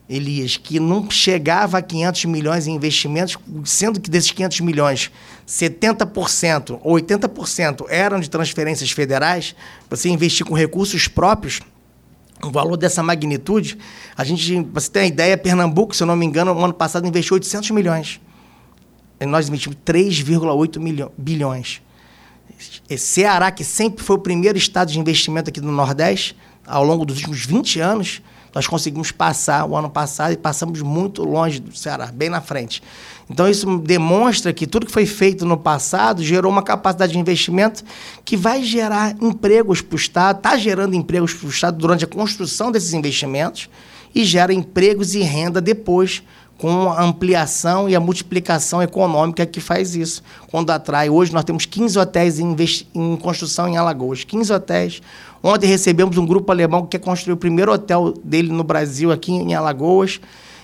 Elias, 0.08 0.56
que 0.56 0.80
não 0.80 1.10
chegava 1.10 1.78
a 1.78 1.82
500 1.82 2.24
milhões 2.24 2.66
em 2.66 2.74
investimentos, 2.74 3.36
sendo 3.64 4.00
que 4.00 4.08
desses 4.08 4.30
500 4.30 4.60
milhões, 4.60 5.10
70% 5.46 6.80
ou 6.82 6.94
80% 6.94 7.84
eram 7.90 8.18
de 8.18 8.30
transferências 8.30 8.90
federais, 8.90 9.54
você 9.90 10.08
investir 10.08 10.46
com 10.46 10.54
recursos 10.54 11.08
próprios, 11.08 11.60
um 12.42 12.50
valor 12.50 12.76
dessa 12.76 13.02
magnitude, 13.02 13.76
a 14.16 14.24
gente, 14.24 14.62
você 14.72 14.90
tem 14.90 15.02
uma 15.02 15.08
ideia, 15.08 15.36
Pernambuco, 15.36 15.94
se 15.94 16.02
eu 16.02 16.06
não 16.06 16.16
me 16.16 16.24
engano, 16.24 16.54
no 16.54 16.64
ano 16.64 16.74
passado 16.74 17.06
investiu 17.06 17.34
800 17.34 17.70
milhões. 17.72 18.20
E 19.20 19.26
nós 19.26 19.48
investimos 19.48 19.76
3,8 19.84 21.10
bilhões. 21.18 21.82
Ceará, 22.96 23.50
que 23.50 23.64
sempre 23.64 24.04
foi 24.04 24.16
o 24.16 24.18
primeiro 24.18 24.56
estado 24.58 24.90
de 24.90 24.98
investimento 24.98 25.50
aqui 25.50 25.60
do 25.60 25.70
Nordeste, 25.70 26.36
ao 26.66 26.84
longo 26.84 27.04
dos 27.04 27.16
últimos 27.16 27.44
20 27.44 27.80
anos, 27.80 28.22
nós 28.54 28.66
conseguimos 28.66 29.10
passar 29.10 29.66
o 29.66 29.76
ano 29.76 29.90
passado 29.90 30.32
e 30.32 30.36
passamos 30.36 30.80
muito 30.82 31.22
longe 31.22 31.60
do 31.60 31.76
Ceará, 31.76 32.06
bem 32.06 32.28
na 32.28 32.40
frente. 32.40 32.82
Então, 33.30 33.48
isso 33.48 33.78
demonstra 33.78 34.52
que 34.52 34.66
tudo 34.66 34.86
que 34.86 34.92
foi 34.92 35.06
feito 35.06 35.44
no 35.44 35.56
passado 35.56 36.22
gerou 36.22 36.50
uma 36.50 36.62
capacidade 36.62 37.12
de 37.12 37.18
investimento 37.18 37.84
que 38.24 38.36
vai 38.36 38.62
gerar 38.62 39.14
empregos 39.20 39.82
para 39.82 39.94
o 39.94 39.98
Estado, 39.98 40.38
está 40.38 40.56
gerando 40.56 40.94
empregos 40.94 41.34
para 41.34 41.46
o 41.46 41.50
Estado 41.50 41.76
durante 41.76 42.04
a 42.04 42.08
construção 42.08 42.72
desses 42.72 42.94
investimentos 42.94 43.68
e 44.14 44.24
gera 44.24 44.52
empregos 44.52 45.14
e 45.14 45.20
renda 45.20 45.60
depois 45.60 46.22
com 46.58 46.90
a 46.90 47.02
ampliação 47.02 47.88
e 47.88 47.94
a 47.94 48.00
multiplicação 48.00 48.82
econômica 48.82 49.46
que 49.46 49.60
faz 49.60 49.94
isso. 49.94 50.22
Quando 50.50 50.70
atrai, 50.70 51.08
hoje 51.08 51.32
nós 51.32 51.44
temos 51.44 51.64
15 51.64 51.98
hotéis 51.98 52.40
em, 52.40 52.54
em 52.94 53.16
construção 53.16 53.68
em 53.68 53.76
Alagoas, 53.76 54.24
15 54.24 54.52
hotéis. 54.52 55.00
Ontem 55.40 55.68
recebemos 55.68 56.18
um 56.18 56.26
grupo 56.26 56.50
alemão 56.50 56.82
que 56.82 56.98
quer 56.98 57.04
construir 57.04 57.34
o 57.34 57.36
primeiro 57.36 57.72
hotel 57.72 58.12
dele 58.24 58.52
no 58.52 58.64
Brasil, 58.64 59.12
aqui 59.12 59.30
em 59.30 59.54
Alagoas. 59.54 60.20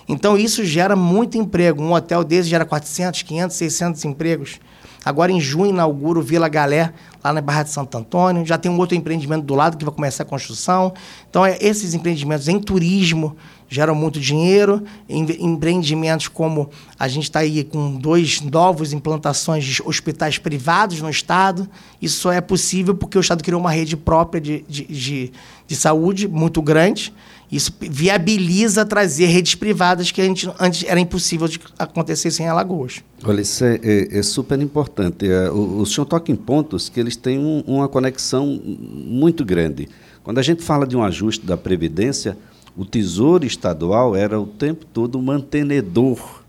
Então 0.08 0.36
isso 0.36 0.64
gera 0.64 0.96
muito 0.96 1.38
emprego. 1.38 1.80
Um 1.80 1.92
hotel 1.92 2.24
desse 2.24 2.48
gera 2.48 2.64
400, 2.64 3.22
500, 3.22 3.56
600 3.56 4.04
empregos. 4.04 4.60
Agora, 5.04 5.30
em 5.30 5.40
junho, 5.40 5.70
inauguro 5.70 6.22
Vila 6.22 6.48
Galé, 6.48 6.92
lá 7.22 7.32
na 7.32 7.40
Barra 7.40 7.64
de 7.64 7.70
Santo 7.70 7.96
Antônio. 7.98 8.44
Já 8.46 8.56
tem 8.56 8.70
um 8.70 8.78
outro 8.78 8.96
empreendimento 8.96 9.44
do 9.44 9.54
lado 9.54 9.76
que 9.76 9.84
vai 9.84 9.94
começar 9.94 10.22
a 10.22 10.26
construção. 10.26 10.92
Então, 11.28 11.44
é, 11.44 11.58
esses 11.60 11.94
empreendimentos 11.94 12.48
em 12.48 12.58
turismo 12.58 13.36
geram 13.68 13.94
muito 13.94 14.18
dinheiro. 14.18 14.82
Em, 15.08 15.26
empreendimentos 15.44 16.28
como 16.28 16.70
a 16.98 17.06
gente 17.08 17.24
está 17.24 17.40
aí 17.40 17.64
com 17.64 17.96
dois 17.96 18.40
novos 18.40 18.92
implantações 18.92 19.64
de 19.64 19.82
hospitais 19.84 20.38
privados 20.38 21.00
no 21.00 21.10
Estado. 21.10 21.68
Isso 22.00 22.30
é 22.30 22.40
possível 22.40 22.94
porque 22.94 23.18
o 23.18 23.20
Estado 23.20 23.42
criou 23.42 23.60
uma 23.60 23.70
rede 23.70 23.96
própria 23.96 24.40
de, 24.40 24.64
de, 24.68 24.84
de, 24.84 25.32
de 25.66 25.76
saúde 25.76 26.26
muito 26.26 26.62
grande. 26.62 27.12
Isso 27.54 27.72
viabiliza 27.80 28.84
trazer 28.84 29.26
redes 29.26 29.54
privadas 29.54 30.10
que 30.10 30.20
a 30.20 30.24
gente, 30.24 30.50
antes 30.58 30.84
era 30.88 30.98
impossível 30.98 31.46
de 31.46 31.60
acontecer 31.78 32.32
sem 32.32 32.48
Alagoas. 32.48 33.04
Olha, 33.22 33.40
isso 33.42 33.64
é, 33.64 33.78
é, 33.80 34.18
é 34.18 34.22
super 34.24 34.60
importante. 34.60 35.30
É, 35.30 35.48
o, 35.52 35.86
senhor 35.86 36.04
toca 36.04 36.32
em 36.32 36.34
pontos 36.34 36.88
que 36.88 36.98
eles 36.98 37.14
têm 37.14 37.38
um, 37.38 37.60
uma 37.60 37.88
conexão 37.88 38.60
muito 38.64 39.44
grande. 39.44 39.88
Quando 40.24 40.38
a 40.38 40.42
gente 40.42 40.64
fala 40.64 40.84
de 40.84 40.96
um 40.96 41.04
ajuste 41.04 41.46
da 41.46 41.56
Previdência, 41.56 42.36
o 42.76 42.84
Tesouro 42.84 43.46
Estadual 43.46 44.16
era 44.16 44.40
o 44.40 44.48
tempo 44.48 44.84
todo 44.86 45.14
o 45.14 45.22
mantenedor 45.22 46.42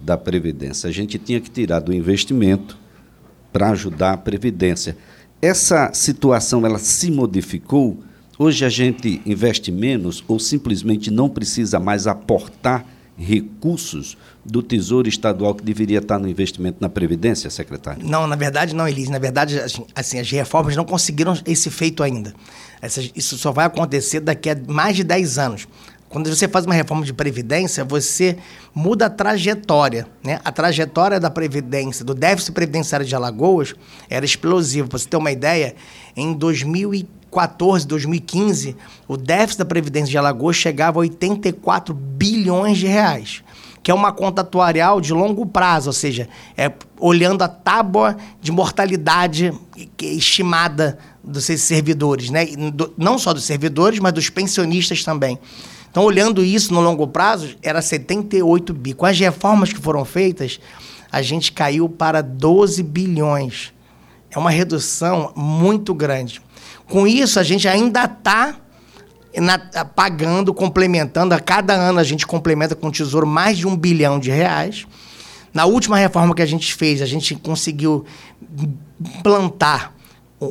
da 0.00 0.16
Previdência. 0.16 0.88
A 0.88 0.92
gente 0.92 1.18
tinha 1.18 1.40
que 1.40 1.50
tirar 1.50 1.80
do 1.80 1.92
investimento 1.92 2.78
para 3.52 3.70
ajudar 3.70 4.12
a 4.12 4.16
Previdência. 4.16 4.96
Essa 5.40 5.92
situação 5.92 6.64
ela 6.64 6.78
se 6.78 7.10
modificou 7.10 7.98
Hoje 8.38 8.64
a 8.64 8.68
gente 8.68 9.20
investe 9.26 9.70
menos 9.70 10.24
ou 10.26 10.38
simplesmente 10.38 11.10
não 11.10 11.28
precisa 11.28 11.78
mais 11.78 12.06
aportar 12.06 12.84
recursos 13.16 14.16
do 14.44 14.62
Tesouro 14.62 15.06
Estadual 15.06 15.54
que 15.54 15.62
deveria 15.62 15.98
estar 15.98 16.18
no 16.18 16.26
investimento 16.26 16.78
na 16.80 16.88
Previdência, 16.88 17.50
secretário? 17.50 18.04
Não, 18.04 18.26
na 18.26 18.34
verdade 18.34 18.74
não, 18.74 18.88
Elise. 18.88 19.10
Na 19.10 19.18
verdade, 19.18 19.60
assim, 19.94 20.18
as 20.18 20.30
reformas 20.30 20.74
não 20.74 20.84
conseguiram 20.84 21.38
esse 21.46 21.70
feito 21.70 22.02
ainda. 22.02 22.34
Isso 23.14 23.36
só 23.36 23.52
vai 23.52 23.66
acontecer 23.66 24.20
daqui 24.20 24.48
a 24.48 24.56
mais 24.66 24.96
de 24.96 25.04
10 25.04 25.38
anos. 25.38 25.68
Quando 26.08 26.34
você 26.34 26.48
faz 26.48 26.64
uma 26.64 26.74
reforma 26.74 27.04
de 27.04 27.12
previdência, 27.12 27.84
você 27.84 28.36
muda 28.74 29.06
a 29.06 29.10
trajetória, 29.10 30.06
né? 30.22 30.40
A 30.44 30.50
trajetória 30.50 31.20
da 31.20 31.30
previdência, 31.30 32.04
do 32.04 32.14
déficit 32.14 32.52
previdenciário 32.52 33.06
de 33.06 33.14
Alagoas, 33.14 33.74
era 34.10 34.24
explosiva. 34.24 34.88
Para 34.88 34.98
você 34.98 35.08
ter 35.08 35.16
uma 35.16 35.30
ideia, 35.30 35.74
em 36.16 36.32
2015 36.32 37.21
2014, 37.32 37.86
2015, 37.86 38.76
o 39.08 39.16
déficit 39.16 39.58
da 39.60 39.64
Previdência 39.64 40.10
de 40.10 40.18
Alagoas 40.18 40.56
chegava 40.56 40.98
a 40.98 41.00
84 41.00 41.94
bilhões 41.94 42.76
de 42.76 42.86
reais, 42.86 43.42
que 43.82 43.90
é 43.90 43.94
uma 43.94 44.12
conta 44.12 44.42
atuarial 44.42 45.00
de 45.00 45.14
longo 45.14 45.46
prazo, 45.46 45.88
ou 45.88 45.94
seja, 45.94 46.28
é 46.56 46.70
olhando 47.00 47.42
a 47.42 47.48
tábua 47.48 48.18
de 48.40 48.52
mortalidade 48.52 49.50
estimada 50.00 50.98
dos 51.24 51.44
servidores, 51.44 52.28
né? 52.28 52.46
não 52.98 53.18
só 53.18 53.32
dos 53.32 53.44
servidores, 53.44 53.98
mas 53.98 54.12
dos 54.12 54.28
pensionistas 54.28 55.02
também. 55.02 55.38
Então, 55.90 56.04
olhando 56.04 56.44
isso 56.44 56.72
no 56.72 56.80
longo 56.80 57.06
prazo, 57.06 57.56
era 57.62 57.80
78 57.82 58.72
bi. 58.72 58.94
Com 58.94 59.06
as 59.06 59.18
reformas 59.18 59.72
que 59.72 59.80
foram 59.80 60.04
feitas, 60.04 60.60
a 61.10 61.20
gente 61.20 61.52
caiu 61.52 61.88
para 61.88 62.22
12 62.22 62.82
bilhões. 62.82 63.72
É 64.30 64.38
uma 64.38 64.50
redução 64.50 65.32
muito 65.36 65.92
grande. 65.92 66.40
Com 66.92 67.06
isso, 67.06 67.40
a 67.40 67.42
gente 67.42 67.66
ainda 67.66 68.04
está 68.04 68.54
pagando, 69.96 70.52
complementando. 70.52 71.34
A 71.34 71.40
cada 71.40 71.72
ano 71.72 71.98
a 71.98 72.04
gente 72.04 72.26
complementa 72.26 72.76
com 72.76 72.88
o 72.88 72.92
Tesouro 72.92 73.26
mais 73.26 73.56
de 73.56 73.66
um 73.66 73.74
bilhão 73.74 74.20
de 74.20 74.30
reais. 74.30 74.86
Na 75.54 75.64
última 75.64 75.96
reforma 75.96 76.34
que 76.34 76.42
a 76.42 76.46
gente 76.46 76.74
fez, 76.74 77.00
a 77.00 77.06
gente 77.06 77.34
conseguiu 77.34 78.04
implantar 79.00 79.91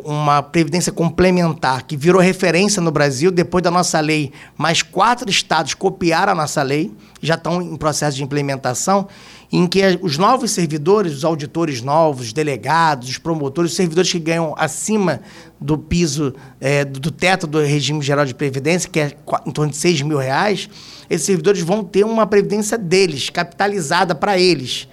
uma 0.06 0.42
previdência 0.42 0.92
complementar 0.92 1.84
que 1.84 1.98
virou 1.98 2.22
referência 2.22 2.82
no 2.82 2.92
Brasil. 2.92 3.32
Depois 3.32 3.64
da 3.64 3.70
nossa 3.70 4.00
lei, 4.00 4.32
mais 4.58 4.82
quatro 4.82 5.30
estados 5.30 5.74
copiaram 5.74 6.32
a 6.32 6.36
nossa 6.36 6.64
lei, 6.64 6.92
já 7.22 7.36
estão 7.36 7.62
em 7.62 7.76
processo 7.76 8.18
de 8.18 8.24
implementação, 8.24 9.08
em 9.52 9.68
que 9.68 9.82
os 10.02 10.18
novos 10.18 10.52
servidores, 10.52 11.14
os 11.14 11.26
auditores 11.26 11.82
novos, 11.82 12.28
os 12.28 12.34
delegados, 12.34 13.10
os 13.10 13.18
promotores, 13.18 13.72
os 13.72 13.78
servidores 13.78 14.12
que 14.12 14.20
ganham 14.20 14.56
acima 14.58 15.20
do 15.60 15.78
piso, 15.78 16.34
é, 16.60 16.86
do 16.86 17.12
teto 17.12 17.46
do 17.46 17.60
regime 17.60 18.02
geral 18.02 18.26
de 18.26 18.34
previdência, 18.34 18.90
que 18.90 19.00
é 19.00 19.18
em 19.46 19.52
torno 19.52 19.72
de 19.72 19.78
6 19.78 20.04
mil 20.04 20.18
reais, 20.18 20.70
esses 21.10 21.26
servidores 21.26 21.62
vão 21.62 21.84
ter 21.84 22.06
uma 22.06 22.26
previdência 22.26 22.78
deles, 22.78 23.30
capitalizada 23.30 24.16
para 24.16 24.40
eles. 24.40 24.88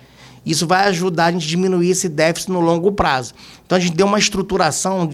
Isso 0.45 0.67
vai 0.67 0.87
ajudar 0.89 1.27
a 1.27 1.33
gente 1.33 1.45
a 1.45 1.49
diminuir 1.49 1.91
esse 1.91 2.09
déficit 2.09 2.51
no 2.51 2.61
longo 2.61 2.93
prazo. 2.93 3.35
Então 3.67 3.77
a 3.77 3.81
gente 3.81 3.95
deu 3.95 4.07
uma 4.07 4.19
estruturação 4.19 5.11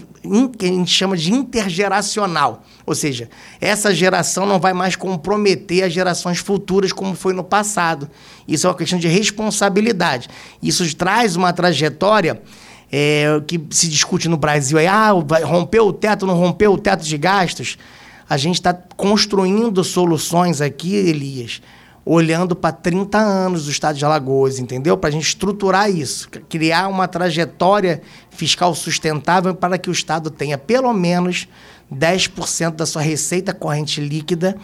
que 0.57 0.65
a 0.65 0.69
gente 0.69 0.91
chama 0.91 1.17
de 1.17 1.33
intergeracional. 1.33 2.63
Ou 2.85 2.95
seja, 2.95 3.29
essa 3.59 3.93
geração 3.93 4.45
não 4.45 4.59
vai 4.59 4.73
mais 4.73 4.95
comprometer 4.95 5.83
as 5.83 5.93
gerações 5.93 6.37
futuras 6.39 6.93
como 6.93 7.15
foi 7.15 7.33
no 7.33 7.43
passado. 7.43 8.09
Isso 8.47 8.67
é 8.67 8.69
uma 8.69 8.75
questão 8.75 8.99
de 8.99 9.07
responsabilidade. 9.07 10.29
Isso 10.61 10.95
traz 10.95 11.35
uma 11.35 11.51
trajetória 11.51 12.41
é, 12.91 13.41
que 13.45 13.61
se 13.71 13.87
discute 13.87 14.29
no 14.29 14.37
Brasil 14.37 14.77
ah, 14.87 15.11
rompeu 15.43 15.87
o 15.87 15.93
teto, 15.93 16.25
não 16.25 16.35
rompeu 16.35 16.73
o 16.73 16.77
teto 16.77 17.03
de 17.03 17.17
gastos. 17.17 17.77
A 18.29 18.37
gente 18.37 18.55
está 18.55 18.73
construindo 18.73 19.83
soluções 19.83 20.61
aqui, 20.61 20.95
Elias, 20.95 21.61
olhando 22.05 22.55
para 22.55 22.71
30 22.71 23.17
anos 23.17 23.65
do 23.65 23.71
estado 23.71 23.97
de 23.97 24.05
Alagoas, 24.05 24.59
entendeu? 24.59 24.95
Para 24.95 25.09
a 25.09 25.11
gente 25.11 25.27
estruturar 25.27 25.89
isso, 25.89 26.29
criar 26.47 26.87
uma 26.87 27.07
trajetória 27.07 28.01
fiscal 28.29 28.75
sustentável 28.75 29.55
para 29.55 29.77
que 29.77 29.89
o 29.89 29.91
estado 29.91 30.29
tenha 30.29 30.57
pelo 30.57 30.93
menos 30.93 31.47
10% 31.91 32.75
da 32.75 32.85
sua 32.85 33.01
receita 33.01 33.53
corrente 33.53 33.99
líquida 33.99 34.55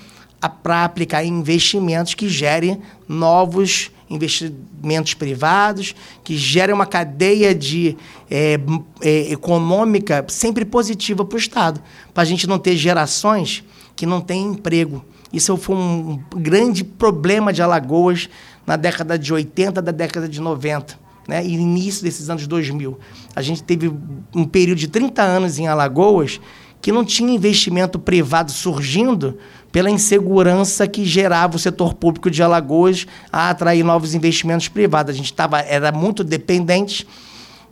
para 0.61 0.85
aplicar 0.85 1.23
em 1.23 1.29
investimentos 1.29 2.13
que 2.13 2.29
gerem 2.29 2.81
novos 3.07 3.91
investimentos 4.09 5.13
privados, 5.13 5.95
que 6.23 6.35
gerem 6.35 6.75
uma 6.75 6.85
cadeia 6.85 7.55
de 7.55 7.97
é, 8.29 8.59
é, 9.01 9.31
econômica 9.31 10.25
sempre 10.27 10.65
positiva 10.65 11.23
para 11.23 11.35
o 11.35 11.39
Estado, 11.39 11.81
para 12.13 12.23
a 12.23 12.25
gente 12.25 12.45
não 12.45 12.59
ter 12.59 12.75
gerações 12.75 13.63
que 13.95 14.05
não 14.05 14.19
têm 14.19 14.47
emprego. 14.47 15.05
Isso 15.31 15.55
foi 15.57 15.75
um 15.75 16.19
grande 16.35 16.83
problema 16.83 17.53
de 17.53 17.61
Alagoas 17.61 18.29
na 18.65 18.75
década 18.75 19.17
de 19.17 19.33
80, 19.33 19.81
da 19.81 19.91
década 19.91 20.27
de 20.27 20.41
90. 20.41 20.99
Né, 21.27 21.45
e 21.45 21.53
início 21.53 22.03
desses 22.03 22.29
anos 22.29 22.47
2000. 22.47 22.97
A 23.35 23.41
gente 23.43 23.61
teve 23.61 23.93
um 24.35 24.43
período 24.43 24.79
de 24.79 24.87
30 24.87 25.21
anos 25.21 25.59
em 25.59 25.67
Alagoas 25.67 26.41
que 26.81 26.91
não 26.91 27.05
tinha 27.05 27.31
investimento 27.31 27.99
privado 27.99 28.51
surgindo 28.51 29.37
pela 29.71 29.89
insegurança 29.89 30.87
que 30.87 31.05
gerava 31.05 31.55
o 31.55 31.59
setor 31.59 31.93
público 31.93 32.29
de 32.29 32.41
Alagoas 32.41 33.05
a 33.31 33.51
atrair 33.51 33.83
novos 33.83 34.15
investimentos 34.15 34.67
privados. 34.67 35.13
A 35.13 35.17
gente 35.17 35.31
tava, 35.31 35.59
era 35.59 35.91
muito 35.91 36.23
dependente 36.23 37.07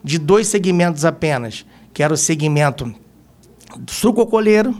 de 0.04 0.20
dois 0.20 0.48
segmentos 0.48 1.04
apenas, 1.04 1.66
que 1.92 2.04
era 2.04 2.14
o 2.14 2.18
segmento 2.18 2.94
sucocoleiro 3.88 4.76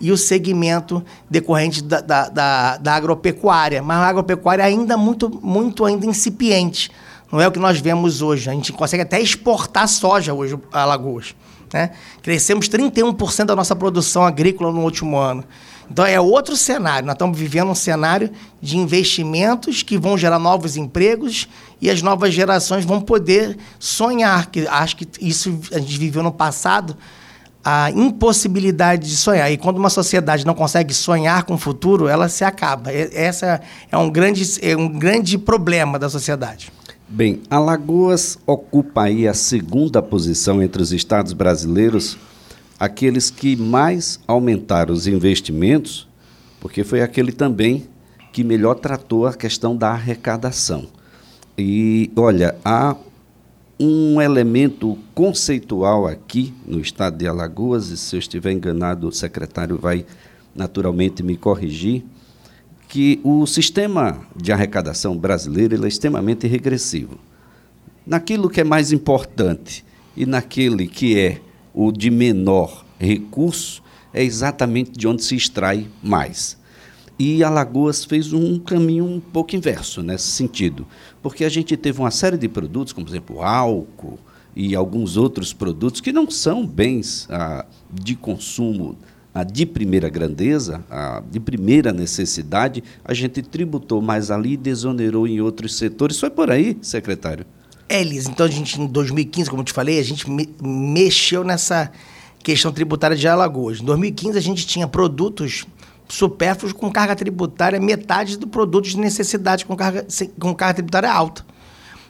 e 0.00 0.12
o 0.12 0.16
segmento 0.16 1.04
decorrente 1.28 1.82
da, 1.82 2.00
da, 2.00 2.28
da, 2.28 2.76
da 2.76 2.94
agropecuária. 2.94 3.82
Mas 3.82 3.98
a 3.98 4.08
agropecuária 4.08 4.62
é 4.62 4.66
ainda 4.66 4.96
muito, 4.96 5.40
muito 5.42 5.84
ainda 5.84 6.06
incipiente. 6.06 6.90
Não 7.30 7.40
é 7.40 7.48
o 7.48 7.52
que 7.52 7.58
nós 7.58 7.80
vemos 7.80 8.22
hoje. 8.22 8.48
A 8.48 8.52
gente 8.52 8.72
consegue 8.72 9.02
até 9.02 9.20
exportar 9.20 9.88
soja 9.88 10.32
hoje 10.32 10.58
a 10.72 10.82
Alagoas. 10.82 11.34
Né? 11.72 11.90
Crescemos 12.22 12.68
31% 12.68 13.46
da 13.46 13.56
nossa 13.56 13.74
produção 13.74 14.24
agrícola 14.24 14.72
no 14.72 14.82
último 14.82 15.16
ano. 15.16 15.44
Então 15.90 16.04
é 16.04 16.20
outro 16.20 16.56
cenário. 16.56 17.06
Nós 17.06 17.14
estamos 17.14 17.38
vivendo 17.38 17.70
um 17.70 17.74
cenário 17.74 18.30
de 18.60 18.76
investimentos 18.76 19.82
que 19.82 19.98
vão 19.98 20.18
gerar 20.18 20.38
novos 20.38 20.76
empregos 20.76 21.48
e 21.80 21.88
as 21.90 22.02
novas 22.02 22.34
gerações 22.34 22.84
vão 22.84 23.00
poder 23.00 23.56
sonhar. 23.78 24.46
Que 24.46 24.66
acho 24.66 24.96
que 24.96 25.08
isso 25.20 25.58
a 25.72 25.78
gente 25.78 25.98
viveu 25.98 26.22
no 26.22 26.32
passado 26.32 26.96
a 27.68 27.90
impossibilidade 27.90 29.08
de 29.08 29.16
sonhar. 29.16 29.50
E 29.50 29.56
quando 29.56 29.78
uma 29.78 29.90
sociedade 29.90 30.46
não 30.46 30.54
consegue 30.54 30.94
sonhar 30.94 31.42
com 31.42 31.54
o 31.54 31.58
futuro, 31.58 32.06
ela 32.06 32.28
se 32.28 32.44
acaba. 32.44 32.92
Essa 32.92 33.60
é 33.90 33.98
um 33.98 34.08
grande, 34.08 34.44
é 34.62 34.76
um 34.76 34.88
grande 34.88 35.36
problema 35.36 35.98
da 35.98 36.08
sociedade. 36.08 36.72
Bem, 37.08 37.42
Alagoas 37.50 38.38
ocupa 38.46 39.02
aí 39.02 39.26
a 39.26 39.34
segunda 39.34 40.00
posição 40.00 40.62
entre 40.62 40.80
os 40.80 40.92
estados 40.92 41.32
brasileiros, 41.32 42.16
aqueles 42.78 43.30
que 43.30 43.56
mais 43.56 44.20
aumentaram 44.28 44.94
os 44.94 45.08
investimentos, 45.08 46.06
porque 46.60 46.84
foi 46.84 47.02
aquele 47.02 47.32
também 47.32 47.88
que 48.32 48.44
melhor 48.44 48.76
tratou 48.76 49.26
a 49.26 49.34
questão 49.34 49.76
da 49.76 49.90
arrecadação. 49.90 50.86
E 51.58 52.12
olha, 52.14 52.54
há 52.64 52.94
um 53.78 54.20
elemento 54.20 54.98
conceitual 55.14 56.06
aqui 56.06 56.54
no 56.66 56.80
estado 56.80 57.18
de 57.18 57.26
Alagoas, 57.26 57.90
e 57.90 57.96
se 57.96 58.16
eu 58.16 58.18
estiver 58.18 58.52
enganado, 58.52 59.06
o 59.06 59.12
secretário 59.12 59.76
vai 59.78 60.06
naturalmente 60.54 61.22
me 61.22 61.36
corrigir 61.36 62.04
que 62.88 63.20
o 63.22 63.46
sistema 63.46 64.20
de 64.34 64.52
arrecadação 64.52 65.16
brasileiro 65.18 65.84
é 65.84 65.88
extremamente 65.88 66.46
regressivo. 66.46 67.18
naquilo 68.06 68.48
que 68.48 68.60
é 68.60 68.64
mais 68.64 68.92
importante 68.92 69.84
e 70.16 70.24
naquele 70.24 70.86
que 70.86 71.18
é 71.18 71.40
o 71.74 71.90
de 71.90 72.08
menor 72.08 72.86
recurso, 72.98 73.82
é 74.14 74.22
exatamente 74.22 74.92
de 74.92 75.06
onde 75.06 75.22
se 75.22 75.34
extrai 75.34 75.88
mais. 76.02 76.55
E 77.18 77.42
Alagoas 77.42 78.04
fez 78.04 78.32
um 78.32 78.58
caminho 78.58 79.04
um 79.04 79.20
pouco 79.20 79.56
inverso 79.56 80.02
nesse 80.02 80.28
sentido, 80.28 80.86
porque 81.22 81.44
a 81.44 81.48
gente 81.48 81.76
teve 81.76 81.98
uma 81.98 82.10
série 82.10 82.36
de 82.36 82.48
produtos, 82.48 82.92
como 82.92 83.06
por 83.06 83.12
exemplo 83.12 83.42
álcool 83.42 84.18
e 84.54 84.74
alguns 84.74 85.16
outros 85.16 85.52
produtos 85.52 86.00
que 86.00 86.12
não 86.12 86.30
são 86.30 86.66
bens 86.66 87.26
ah, 87.30 87.64
de 87.92 88.14
consumo 88.14 88.96
ah, 89.34 89.44
de 89.44 89.66
primeira 89.66 90.08
grandeza, 90.08 90.82
ah, 90.90 91.22
de 91.30 91.38
primeira 91.38 91.92
necessidade, 91.92 92.82
a 93.04 93.12
gente 93.12 93.42
tributou 93.42 94.00
mais 94.00 94.30
ali 94.30 94.52
e 94.52 94.56
desonerou 94.56 95.26
em 95.26 95.40
outros 95.40 95.76
setores. 95.76 96.18
Foi 96.18 96.30
por 96.30 96.50
aí, 96.50 96.78
secretário? 96.80 97.44
É, 97.88 98.02
Liz, 98.02 98.26
então 98.26 98.46
a 98.46 98.48
gente, 98.48 98.80
em 98.80 98.86
2015, 98.86 99.50
como 99.50 99.60
eu 99.60 99.66
te 99.66 99.72
falei, 99.72 99.98
a 99.98 100.02
gente 100.02 100.28
me 100.28 100.48
mexeu 100.60 101.44
nessa 101.44 101.92
questão 102.42 102.72
tributária 102.72 103.16
de 103.16 103.28
Alagoas. 103.28 103.80
Em 103.80 103.84
2015, 103.84 104.38
a 104.38 104.40
gente 104.40 104.66
tinha 104.66 104.88
produtos 104.88 105.66
supérfluos 106.08 106.72
com 106.72 106.90
carga 106.90 107.16
tributária, 107.16 107.80
metade 107.80 108.36
do 108.36 108.46
produto 108.46 108.86
de 108.86 108.98
necessidade 108.98 109.64
com 109.64 109.76
carga, 109.76 110.06
com 110.38 110.54
carga 110.54 110.74
tributária 110.74 111.10
alta. 111.10 111.44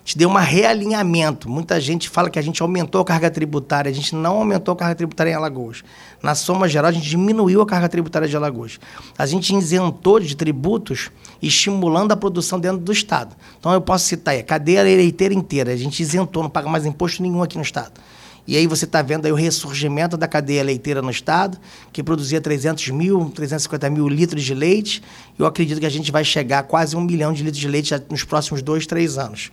A 0.06 0.08
gente 0.08 0.18
deu 0.18 0.28
um 0.28 0.34
realinhamento. 0.34 1.50
Muita 1.50 1.80
gente 1.80 2.08
fala 2.08 2.30
que 2.30 2.38
a 2.38 2.42
gente 2.42 2.62
aumentou 2.62 3.00
a 3.00 3.04
carga 3.04 3.28
tributária. 3.28 3.90
A 3.90 3.92
gente 3.92 4.14
não 4.14 4.36
aumentou 4.36 4.72
a 4.72 4.76
carga 4.76 4.94
tributária 4.94 5.32
em 5.32 5.34
Alagoas. 5.34 5.82
Na 6.22 6.36
soma 6.36 6.68
geral, 6.68 6.90
a 6.90 6.92
gente 6.92 7.08
diminuiu 7.08 7.60
a 7.60 7.66
carga 7.66 7.88
tributária 7.88 8.28
de 8.28 8.36
Alagoas. 8.36 8.78
A 9.18 9.26
gente 9.26 9.52
isentou 9.52 10.20
de 10.20 10.36
tributos, 10.36 11.10
estimulando 11.42 12.12
a 12.12 12.16
produção 12.16 12.60
dentro 12.60 12.78
do 12.78 12.92
Estado. 12.92 13.34
Então, 13.58 13.72
eu 13.72 13.80
posso 13.80 14.04
citar 14.04 14.34
aí, 14.34 14.40
a 14.40 14.44
cadeia 14.44 14.84
leiteira 14.84 15.34
inteira. 15.34 15.72
A 15.72 15.76
gente 15.76 16.00
isentou, 16.00 16.40
não 16.40 16.50
paga 16.50 16.68
mais 16.68 16.86
imposto 16.86 17.20
nenhum 17.20 17.42
aqui 17.42 17.56
no 17.56 17.64
Estado. 17.64 18.00
E 18.46 18.56
aí 18.56 18.66
você 18.66 18.84
está 18.84 19.02
vendo 19.02 19.26
aí 19.26 19.32
o 19.32 19.34
ressurgimento 19.34 20.16
da 20.16 20.28
cadeia 20.28 20.62
leiteira 20.62 21.02
no 21.02 21.10
estado, 21.10 21.58
que 21.92 22.02
produzia 22.02 22.40
300 22.40 22.88
mil, 22.90 23.30
350 23.34 23.90
mil 23.90 24.08
litros 24.08 24.44
de 24.44 24.54
leite. 24.54 25.02
Eu 25.36 25.46
acredito 25.46 25.80
que 25.80 25.86
a 25.86 25.90
gente 25.90 26.12
vai 26.12 26.24
chegar 26.24 26.60
a 26.60 26.62
quase 26.62 26.96
um 26.96 27.00
milhão 27.00 27.32
de 27.32 27.42
litros 27.42 27.60
de 27.60 27.68
leite 27.68 27.92
nos 28.08 28.22
próximos 28.22 28.62
dois, 28.62 28.86
três 28.86 29.18
anos. 29.18 29.50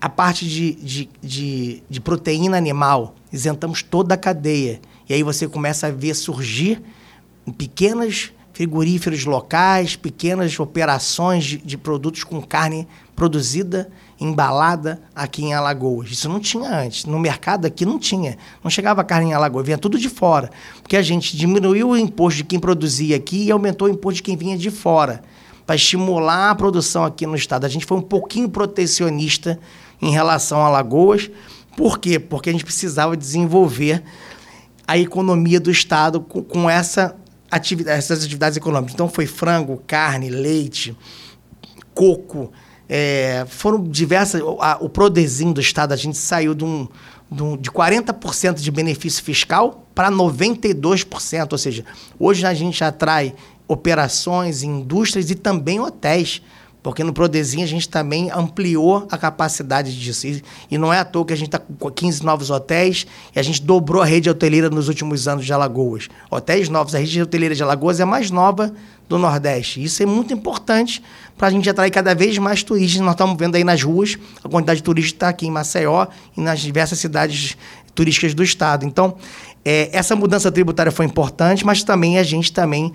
A 0.00 0.08
parte 0.08 0.48
de, 0.48 0.74
de, 0.74 1.10
de, 1.20 1.82
de 1.90 2.00
proteína 2.00 2.56
animal, 2.56 3.16
isentamos 3.32 3.82
toda 3.82 4.14
a 4.14 4.16
cadeia. 4.16 4.80
E 5.08 5.14
aí 5.14 5.22
você 5.22 5.48
começa 5.48 5.88
a 5.88 5.90
ver 5.90 6.14
surgir 6.14 6.80
pequenas 7.58 8.32
frigoríferos 8.52 9.24
locais, 9.24 9.96
pequenas 9.96 10.58
operações 10.60 11.44
de, 11.44 11.58
de 11.58 11.76
produtos 11.76 12.24
com 12.24 12.40
carne 12.40 12.86
produzida 13.16 13.90
embalada 14.20 15.00
aqui 15.14 15.42
em 15.42 15.54
Alagoas. 15.54 16.10
Isso 16.10 16.28
não 16.28 16.38
tinha 16.38 16.70
antes. 16.70 17.06
No 17.06 17.18
mercado 17.18 17.66
aqui 17.66 17.86
não 17.86 17.98
tinha. 17.98 18.36
Não 18.62 18.70
chegava 18.70 19.02
carne 19.02 19.30
em 19.30 19.32
Alagoas, 19.32 19.64
vinha 19.64 19.78
tudo 19.78 19.98
de 19.98 20.10
fora. 20.10 20.50
Porque 20.82 20.96
a 20.96 21.02
gente 21.02 21.36
diminuiu 21.36 21.90
o 21.90 21.96
imposto 21.96 22.38
de 22.38 22.44
quem 22.44 22.60
produzia 22.60 23.16
aqui 23.16 23.44
e 23.44 23.50
aumentou 23.50 23.88
o 23.88 23.90
imposto 23.90 24.16
de 24.16 24.22
quem 24.22 24.36
vinha 24.36 24.58
de 24.58 24.70
fora. 24.70 25.22
Para 25.66 25.74
estimular 25.76 26.50
a 26.50 26.54
produção 26.54 27.04
aqui 27.04 27.26
no 27.26 27.34
estado. 27.34 27.64
A 27.64 27.68
gente 27.68 27.86
foi 27.86 27.96
um 27.96 28.02
pouquinho 28.02 28.48
protecionista 28.48 29.58
em 30.02 30.10
relação 30.10 30.60
a 30.60 30.66
Alagoas. 30.66 31.30
Por 31.76 31.98
quê? 31.98 32.18
Porque 32.18 32.50
a 32.50 32.52
gente 32.52 32.64
precisava 32.64 33.16
desenvolver 33.16 34.02
a 34.86 34.98
economia 34.98 35.58
do 35.58 35.70
estado 35.70 36.20
com, 36.20 36.42
com 36.42 36.68
essa 36.68 37.16
atividade, 37.50 37.98
essas 37.98 38.22
atividades 38.22 38.58
econômicas. 38.58 38.92
Então 38.92 39.08
foi 39.08 39.24
frango, 39.24 39.82
carne, 39.86 40.28
leite, 40.28 40.94
coco, 41.94 42.52
é, 42.92 43.46
foram 43.48 43.84
diversas. 43.84 44.42
A, 44.58 44.78
o 44.80 44.88
Prodesim 44.88 45.52
do 45.52 45.60
Estado, 45.60 45.92
a 45.92 45.96
gente 45.96 46.18
saiu 46.18 46.56
de, 46.56 46.64
um, 46.64 46.88
de, 47.30 47.40
um, 47.40 47.56
de 47.56 47.70
40% 47.70 48.54
de 48.54 48.70
benefício 48.72 49.22
fiscal 49.22 49.86
para 49.94 50.10
92%. 50.10 51.52
Ou 51.52 51.58
seja, 51.58 51.84
hoje 52.18 52.44
a 52.44 52.52
gente 52.52 52.82
atrai 52.82 53.32
operações, 53.68 54.64
indústrias 54.64 55.30
e 55.30 55.36
também 55.36 55.78
hotéis. 55.78 56.42
Porque 56.82 57.04
no 57.04 57.12
Prodesim 57.12 57.62
a 57.62 57.66
gente 57.66 57.88
também 57.88 58.30
ampliou 58.30 59.06
a 59.10 59.18
capacidade 59.18 59.96
disso. 59.96 60.26
E, 60.26 60.42
e 60.70 60.78
não 60.78 60.92
é 60.92 60.98
à 60.98 61.04
toa 61.04 61.26
que 61.26 61.32
a 61.32 61.36
gente 61.36 61.48
está 61.48 61.58
com 61.60 61.90
15 61.90 62.24
novos 62.24 62.50
hotéis 62.50 63.06
e 63.36 63.38
a 63.38 63.42
gente 63.42 63.62
dobrou 63.62 64.02
a 64.02 64.06
rede 64.06 64.28
hoteleira 64.28 64.68
nos 64.68 64.88
últimos 64.88 65.28
anos 65.28 65.44
de 65.44 65.52
Alagoas. 65.52 66.08
Hotéis 66.30 66.68
novos, 66.68 66.94
a 66.94 66.98
rede 66.98 67.22
hoteleira 67.22 67.54
de 67.54 67.62
Alagoas 67.62 68.00
é 68.00 68.02
a 68.02 68.06
mais 68.06 68.30
nova 68.30 68.74
do 69.10 69.18
Nordeste. 69.18 69.82
Isso 69.82 70.00
é 70.04 70.06
muito 70.06 70.32
importante 70.32 71.02
para 71.36 71.48
a 71.48 71.50
gente 71.50 71.68
atrair 71.68 71.90
cada 71.90 72.14
vez 72.14 72.38
mais 72.38 72.62
turistas. 72.62 73.00
Nós 73.00 73.14
estamos 73.14 73.36
vendo 73.36 73.56
aí 73.56 73.64
nas 73.64 73.82
ruas 73.82 74.16
a 74.42 74.48
quantidade 74.48 74.78
de 74.78 74.84
turistas 74.84 75.12
está 75.12 75.28
aqui 75.30 75.48
em 75.48 75.50
Maceió 75.50 76.06
e 76.36 76.40
nas 76.40 76.60
diversas 76.60 77.00
cidades 77.00 77.56
turísticas 77.92 78.34
do 78.34 78.44
estado. 78.44 78.86
Então, 78.86 79.16
é, 79.64 79.90
essa 79.92 80.14
mudança 80.14 80.50
tributária 80.52 80.92
foi 80.92 81.06
importante, 81.06 81.66
mas 81.66 81.82
também 81.82 82.18
a 82.18 82.22
gente 82.22 82.52
também 82.52 82.92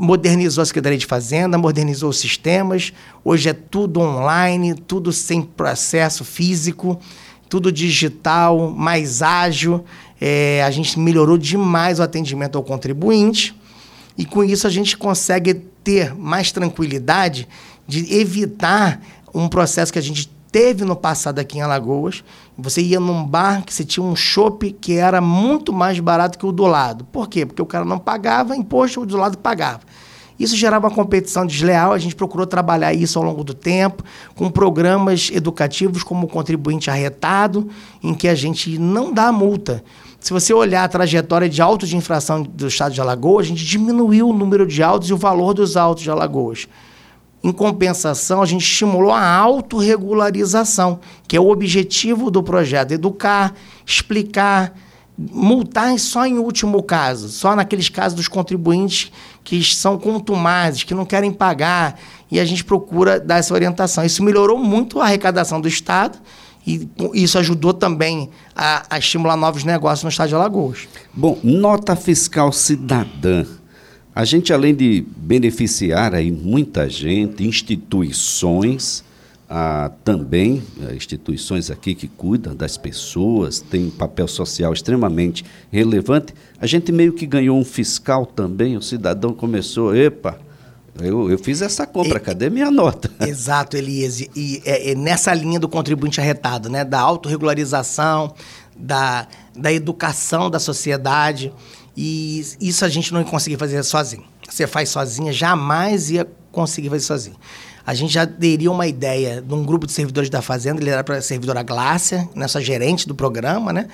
modernizou 0.00 0.62
a 0.62 0.66
Secretaria 0.66 0.98
de 0.98 1.06
Fazenda, 1.06 1.56
modernizou 1.56 2.10
os 2.10 2.18
sistemas. 2.18 2.92
Hoje 3.24 3.50
é 3.50 3.52
tudo 3.52 4.00
online, 4.00 4.74
tudo 4.74 5.12
sem 5.12 5.42
processo 5.42 6.24
físico, 6.24 6.98
tudo 7.48 7.70
digital, 7.70 8.68
mais 8.68 9.22
ágil. 9.22 9.84
É, 10.20 10.60
a 10.64 10.70
gente 10.72 10.98
melhorou 10.98 11.38
demais 11.38 12.00
o 12.00 12.02
atendimento 12.02 12.58
ao 12.58 12.64
contribuinte. 12.64 13.59
E 14.20 14.26
com 14.26 14.44
isso 14.44 14.66
a 14.66 14.70
gente 14.70 14.98
consegue 14.98 15.54
ter 15.54 16.14
mais 16.14 16.52
tranquilidade 16.52 17.48
de 17.88 18.16
evitar 18.16 19.00
um 19.32 19.48
processo 19.48 19.90
que 19.90 19.98
a 19.98 20.02
gente 20.02 20.30
teve 20.52 20.84
no 20.84 20.94
passado 20.94 21.38
aqui 21.38 21.56
em 21.56 21.62
Alagoas. 21.62 22.22
Você 22.58 22.82
ia 22.82 23.00
num 23.00 23.24
bar 23.24 23.64
que 23.64 23.72
você 23.72 23.82
tinha 23.82 24.04
um 24.04 24.14
chopp 24.14 24.72
que 24.78 24.92
era 24.92 25.22
muito 25.22 25.72
mais 25.72 25.98
barato 26.00 26.38
que 26.38 26.44
o 26.44 26.52
do 26.52 26.66
lado. 26.66 27.06
Por 27.06 27.30
quê? 27.30 27.46
Porque 27.46 27.62
o 27.62 27.66
cara 27.66 27.82
não 27.82 27.98
pagava 27.98 28.54
imposto, 28.54 29.00
o 29.00 29.06
do 29.06 29.16
lado 29.16 29.38
pagava. 29.38 29.80
Isso 30.40 30.56
gerava 30.56 30.88
uma 30.88 30.94
competição 30.94 31.44
desleal, 31.44 31.92
a 31.92 31.98
gente 31.98 32.16
procurou 32.16 32.46
trabalhar 32.46 32.94
isso 32.94 33.18
ao 33.18 33.24
longo 33.26 33.44
do 33.44 33.52
tempo, 33.52 34.02
com 34.34 34.50
programas 34.50 35.30
educativos 35.30 36.02
como 36.02 36.26
o 36.26 36.28
contribuinte 36.30 36.88
arretado, 36.88 37.68
em 38.02 38.14
que 38.14 38.26
a 38.26 38.34
gente 38.34 38.78
não 38.78 39.12
dá 39.12 39.30
multa. 39.30 39.84
Se 40.18 40.32
você 40.32 40.54
olhar 40.54 40.84
a 40.84 40.88
trajetória 40.88 41.46
de 41.46 41.60
autos 41.60 41.90
de 41.90 41.96
infração 41.96 42.42
do 42.42 42.68
estado 42.68 42.94
de 42.94 43.02
Alagoas, 43.02 43.44
a 43.44 43.48
gente 43.50 43.66
diminuiu 43.66 44.30
o 44.30 44.32
número 44.32 44.66
de 44.66 44.82
autos 44.82 45.10
e 45.10 45.12
o 45.12 45.16
valor 45.18 45.52
dos 45.52 45.76
autos 45.76 46.02
de 46.02 46.10
Alagoas. 46.10 46.66
Em 47.44 47.52
compensação, 47.52 48.40
a 48.40 48.46
gente 48.46 48.62
estimulou 48.62 49.12
a 49.12 49.22
autorregularização, 49.22 51.00
que 51.28 51.36
é 51.36 51.40
o 51.40 51.50
objetivo 51.50 52.30
do 52.30 52.42
projeto: 52.42 52.92
educar, 52.92 53.52
explicar, 53.84 54.74
multar 55.32 55.98
só 55.98 56.26
em 56.26 56.38
último 56.38 56.82
caso, 56.82 57.28
só 57.28 57.54
naqueles 57.54 57.88
casos 57.88 58.16
dos 58.16 58.28
contribuintes 58.28 59.12
que 59.44 59.62
são 59.62 59.98
contumazes, 59.98 60.82
que 60.82 60.94
não 60.94 61.04
querem 61.04 61.32
pagar, 61.32 61.98
e 62.30 62.38
a 62.38 62.44
gente 62.44 62.64
procura 62.64 63.18
dar 63.18 63.38
essa 63.38 63.52
orientação. 63.52 64.04
Isso 64.04 64.22
melhorou 64.22 64.58
muito 64.58 65.00
a 65.00 65.04
arrecadação 65.04 65.60
do 65.60 65.68
Estado 65.68 66.18
e 66.66 66.88
isso 67.14 67.38
ajudou 67.38 67.72
também 67.72 68.30
a, 68.54 68.84
a 68.90 68.98
estimular 68.98 69.36
novos 69.36 69.64
negócios 69.64 70.04
no 70.04 70.10
estado 70.10 70.28
de 70.28 70.34
Alagoas. 70.34 70.88
Bom, 71.12 71.38
nota 71.42 71.96
fiscal 71.96 72.52
cidadã. 72.52 73.46
A 74.14 74.24
gente, 74.24 74.52
além 74.52 74.74
de 74.74 75.04
beneficiar 75.16 76.14
aí 76.14 76.30
muita 76.30 76.88
gente, 76.88 77.46
instituições, 77.46 79.02
ah, 79.52 79.90
também 80.04 80.62
instituições 80.94 81.72
aqui 81.72 81.92
que 81.92 82.06
cuidam 82.06 82.54
das 82.54 82.76
pessoas, 82.76 83.58
tem 83.58 83.86
um 83.86 83.90
papel 83.90 84.28
social 84.28 84.72
extremamente 84.72 85.44
relevante, 85.72 86.32
a 86.60 86.66
gente 86.68 86.92
meio 86.92 87.12
que 87.12 87.26
ganhou 87.26 87.58
um 87.58 87.64
fiscal 87.64 88.24
também, 88.24 88.76
o 88.76 88.82
cidadão 88.82 89.34
começou, 89.34 89.94
epa, 89.94 90.38
eu, 90.98 91.30
eu 91.30 91.38
fiz 91.38 91.62
essa 91.62 91.86
compra, 91.86 92.20
cadê 92.20 92.48
minha 92.48 92.70
nota? 92.70 93.10
Exato, 93.26 93.76
Elias. 93.76 94.20
E 94.20 94.62
é, 94.64 94.92
é, 94.92 94.94
nessa 94.94 95.32
linha 95.32 95.58
do 95.58 95.68
contribuinte 95.68 96.20
arretado, 96.20 96.68
né? 96.68 96.84
Da 96.84 97.00
autorregularização, 97.00 98.34
da, 98.76 99.26
da 99.56 99.72
educação 99.72 100.50
da 100.50 100.58
sociedade. 100.58 101.52
E 101.96 102.44
isso 102.60 102.84
a 102.84 102.88
gente 102.88 103.12
não 103.12 103.20
ia 103.20 103.26
conseguir 103.26 103.56
fazer 103.56 103.82
sozinho. 103.82 104.24
Você 104.48 104.66
faz 104.66 104.88
sozinha, 104.88 105.32
jamais 105.32 106.10
ia 106.10 106.26
conseguir 106.50 106.90
fazer 106.90 107.04
sozinho. 107.04 107.36
A 107.86 107.94
gente 107.94 108.12
já 108.12 108.26
teria 108.26 108.70
uma 108.70 108.86
ideia 108.86 109.40
de 109.40 109.54
um 109.54 109.64
grupo 109.64 109.86
de 109.86 109.92
servidores 109.92 110.28
da 110.30 110.42
Fazenda, 110.42 110.80
ele 110.80 110.90
era 110.90 111.02
para 111.02 111.16
a 111.16 111.22
servidora 111.22 111.62
Glácia, 111.62 112.28
nessa 112.34 112.60
gerente 112.60 113.06
do 113.06 113.14
programa, 113.14 113.72
né? 113.72 113.88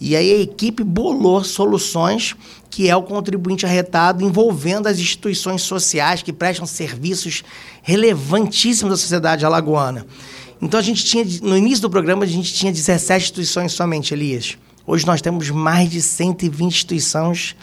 E 0.00 0.16
aí 0.16 0.32
a 0.32 0.40
equipe 0.40 0.82
bolou 0.82 1.42
soluções 1.44 2.34
que 2.68 2.90
é 2.90 2.96
o 2.96 3.02
contribuinte 3.02 3.64
arretado 3.64 4.24
envolvendo 4.24 4.88
as 4.88 4.98
instituições 4.98 5.62
sociais 5.62 6.22
que 6.22 6.32
prestam 6.32 6.66
serviços 6.66 7.44
relevantíssimos 7.82 8.92
à 8.92 8.96
sociedade 8.96 9.46
alagoana. 9.46 10.04
Então 10.60 10.80
a 10.80 10.82
gente 10.82 11.04
tinha, 11.04 11.24
no 11.42 11.56
início 11.56 11.82
do 11.82 11.90
programa, 11.90 12.24
a 12.24 12.26
gente 12.26 12.52
tinha 12.52 12.72
17 12.72 13.22
instituições 13.22 13.72
somente, 13.72 14.12
Elias. 14.12 14.58
Hoje 14.86 15.06
nós 15.06 15.22
temos 15.22 15.48
mais 15.50 15.88
de 15.88 16.02
120 16.02 16.66
instituições 16.66 17.54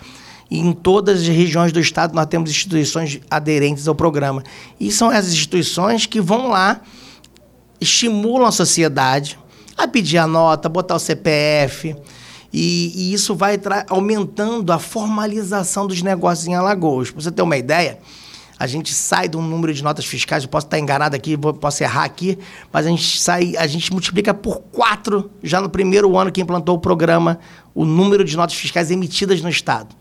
e 0.51 0.59
em 0.59 0.73
todas 0.73 1.21
as 1.21 1.27
regiões 1.29 1.71
do 1.71 1.79
estado 1.79 2.13
nós 2.13 2.25
temos 2.25 2.49
instituições 2.49 3.21
aderentes 3.31 3.87
ao 3.87 3.95
programa. 3.95 4.43
E 4.77 4.91
são 4.91 5.09
essas 5.09 5.31
instituições 5.31 6.05
que 6.05 6.19
vão 6.19 6.49
lá, 6.49 6.81
estimulam 7.79 8.45
a 8.45 8.51
sociedade, 8.51 9.39
a 9.77 9.87
pedir 9.87 10.17
a 10.17 10.27
nota, 10.27 10.67
botar 10.67 10.95
o 10.95 10.99
CPF. 10.99 11.95
E, 12.51 12.91
e 12.93 13.13
isso 13.13 13.33
vai 13.33 13.57
aumentando 13.87 14.73
a 14.73 14.77
formalização 14.77 15.87
dos 15.87 16.01
negócios 16.01 16.45
em 16.45 16.53
Alagoas. 16.53 17.09
Para 17.09 17.21
você 17.21 17.31
ter 17.31 17.41
uma 17.41 17.55
ideia, 17.55 17.99
a 18.59 18.67
gente 18.67 18.93
sai 18.93 19.29
de 19.29 19.37
um 19.37 19.41
número 19.41 19.73
de 19.73 19.81
notas 19.81 20.03
fiscais, 20.03 20.43
eu 20.43 20.49
posso 20.49 20.67
estar 20.67 20.77
enganado 20.77 21.15
aqui, 21.15 21.37
posso 21.37 21.81
errar 21.81 22.03
aqui, 22.03 22.37
mas 22.73 22.85
a 22.85 22.89
gente 22.89 23.17
sai, 23.21 23.55
a 23.55 23.65
gente 23.67 23.89
multiplica 23.89 24.33
por 24.33 24.59
quatro 24.63 25.31
já 25.41 25.61
no 25.61 25.69
primeiro 25.69 26.17
ano 26.17 26.29
que 26.29 26.41
implantou 26.41 26.75
o 26.75 26.79
programa, 26.79 27.39
o 27.73 27.85
número 27.85 28.25
de 28.25 28.35
notas 28.35 28.57
fiscais 28.57 28.91
emitidas 28.91 29.41
no 29.41 29.47
Estado. 29.47 30.00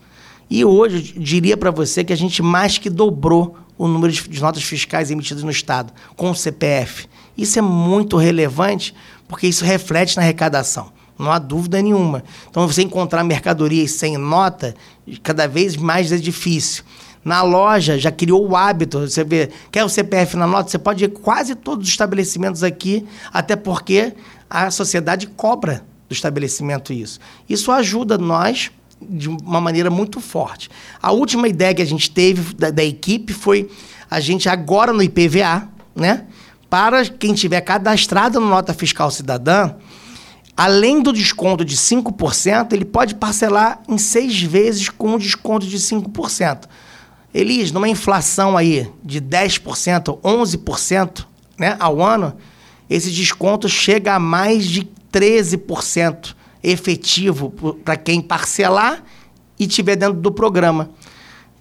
E 0.51 0.65
hoje, 0.65 1.17
diria 1.17 1.55
para 1.55 1.71
você 1.71 2.03
que 2.03 2.11
a 2.11 2.17
gente 2.17 2.43
mais 2.43 2.77
que 2.77 2.89
dobrou 2.89 3.55
o 3.77 3.87
número 3.87 4.11
de, 4.11 4.27
de 4.27 4.41
notas 4.41 4.61
fiscais 4.61 5.09
emitidas 5.09 5.43
no 5.43 5.49
Estado 5.49 5.93
com 6.17 6.29
o 6.29 6.35
CPF. 6.35 7.07
Isso 7.37 7.57
é 7.57 7.61
muito 7.61 8.17
relevante 8.17 8.93
porque 9.29 9.47
isso 9.47 9.63
reflete 9.63 10.17
na 10.17 10.23
arrecadação. 10.23 10.91
Não 11.17 11.31
há 11.31 11.39
dúvida 11.39 11.81
nenhuma. 11.81 12.21
Então, 12.49 12.67
você 12.67 12.81
encontrar 12.81 13.23
mercadorias 13.23 13.91
sem 13.91 14.17
nota, 14.17 14.75
cada 15.23 15.47
vez 15.47 15.77
mais 15.77 16.11
é 16.11 16.17
difícil. 16.17 16.83
Na 17.23 17.41
loja 17.43 17.97
já 17.97 18.11
criou 18.11 18.45
o 18.45 18.53
hábito, 18.53 18.99
você 18.99 19.23
vê, 19.23 19.51
quer 19.71 19.85
o 19.85 19.89
CPF 19.89 20.35
na 20.35 20.45
nota, 20.45 20.69
você 20.69 20.77
pode 20.77 21.05
ir 21.05 21.09
quase 21.09 21.55
todos 21.55 21.85
os 21.85 21.91
estabelecimentos 21.91 22.61
aqui, 22.61 23.07
até 23.31 23.55
porque 23.55 24.13
a 24.49 24.69
sociedade 24.69 25.27
cobra 25.27 25.81
do 26.09 26.13
estabelecimento 26.13 26.91
isso. 26.91 27.21
Isso 27.47 27.71
ajuda 27.71 28.17
nós 28.17 28.69
de 29.09 29.29
uma 29.29 29.61
maneira 29.61 29.89
muito 29.89 30.19
forte. 30.19 30.69
A 31.01 31.11
última 31.11 31.47
ideia 31.47 31.73
que 31.73 31.81
a 31.81 31.85
gente 31.85 32.09
teve 32.09 32.53
da, 32.53 32.69
da 32.69 32.83
equipe 32.83 33.33
foi 33.33 33.69
a 34.09 34.19
gente 34.19 34.49
agora 34.49 34.91
no 34.91 35.01
IPVA, 35.01 35.67
né? 35.95 36.25
Para 36.69 37.05
quem 37.05 37.33
tiver 37.33 37.61
cadastrado 37.61 38.39
no 38.39 38.47
Nota 38.47 38.73
Fiscal 38.73 39.11
Cidadã, 39.11 39.75
além 40.55 41.01
do 41.01 41.11
desconto 41.11 41.65
de 41.65 41.75
5%, 41.75 42.73
ele 42.73 42.85
pode 42.85 43.15
parcelar 43.15 43.81
em 43.89 43.97
seis 43.97 44.41
vezes 44.41 44.89
com 44.89 45.15
um 45.15 45.17
desconto 45.17 45.65
de 45.65 45.77
5%. 45.77 46.63
Elis, 47.33 47.71
numa 47.71 47.89
inflação 47.89 48.57
aí 48.57 48.89
de 49.03 49.21
10%, 49.21 50.19
11% 50.21 51.25
né, 51.57 51.75
ao 51.79 52.01
ano, 52.01 52.35
esse 52.89 53.09
desconto 53.09 53.69
chega 53.69 54.15
a 54.15 54.19
mais 54.19 54.65
de 54.65 54.89
13% 55.11 56.35
efetivo 56.63 57.49
para 57.83 57.95
quem 57.95 58.21
parcelar 58.21 59.03
e 59.59 59.67
tiver 59.67 59.95
dentro 59.95 60.19
do 60.19 60.31
programa. 60.31 60.89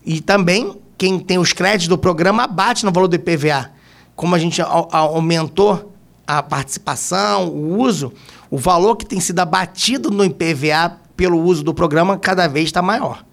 E 0.05 0.21
também, 0.21 0.79
quem 0.97 1.19
tem 1.19 1.39
os 1.39 1.53
créditos 1.53 1.89
do 1.89 1.99
programa 1.99 2.45
abate 2.45 2.85
no 2.85 2.93
valor 2.93 3.09
do 3.09 3.17
IPVA. 3.17 3.71
Como 4.17 4.35
a 4.35 4.39
gente 4.39 4.61
aumentou 4.63 5.95
a 6.27 6.43
participação, 6.43 7.49
o 7.49 7.79
uso, 7.79 8.13
o 8.51 8.59
valor 8.59 8.97
que 8.97 9.07
tem 9.07 9.21
sido 9.21 9.41
abatido 9.41 10.11
no 10.11 10.25
IPVA 10.25 10.99
pelo 11.17 11.43
uso 11.43 11.63
do 11.63 11.75
programa 11.75 12.19
cada 12.19 12.47
vez 12.47 12.67
está 12.67 12.81
maior. 12.81 13.25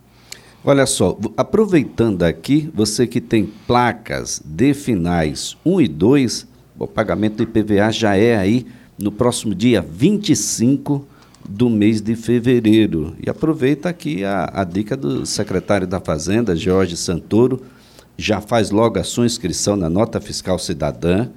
Olha 0.63 0.85
só, 0.85 1.17
aproveitando 1.37 2.23
aqui, 2.23 2.69
você 2.73 3.07
que 3.07 3.21
tem 3.21 3.45
placas 3.65 4.41
de 4.43 4.73
finais 4.73 5.55
1 5.65 5.81
e 5.81 5.87
2, 5.87 6.47
o 6.77 6.87
pagamento 6.87 7.37
do 7.37 7.43
IPVA 7.43 7.91
já 7.91 8.17
é 8.17 8.35
aí 8.35 8.65
no 8.99 9.11
próximo 9.11 9.55
dia 9.55 9.81
25 9.81 11.07
do 11.47 11.69
mês 11.69 12.01
de 12.01 12.15
fevereiro. 12.15 13.15
E 13.25 13.29
aproveita 13.29 13.89
aqui 13.89 14.23
a, 14.23 14.51
a 14.53 14.63
dica 14.63 14.97
do 14.97 15.25
secretário 15.25 15.87
da 15.87 15.99
Fazenda, 15.99 16.55
Jorge 16.55 16.97
Santoro, 16.97 17.61
já 18.17 18.41
faz 18.41 18.71
logo 18.71 18.99
a 18.99 19.03
sua 19.03 19.25
inscrição 19.25 19.75
na 19.75 19.89
nota 19.89 20.19
fiscal 20.19 20.59
cidadã. 20.59 21.29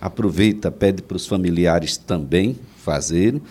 Aproveita, 0.00 0.70
pede 0.70 1.02
para 1.02 1.16
os 1.16 1.26
familiares 1.26 1.96
também 1.96 2.56
fazerem. 2.78 3.42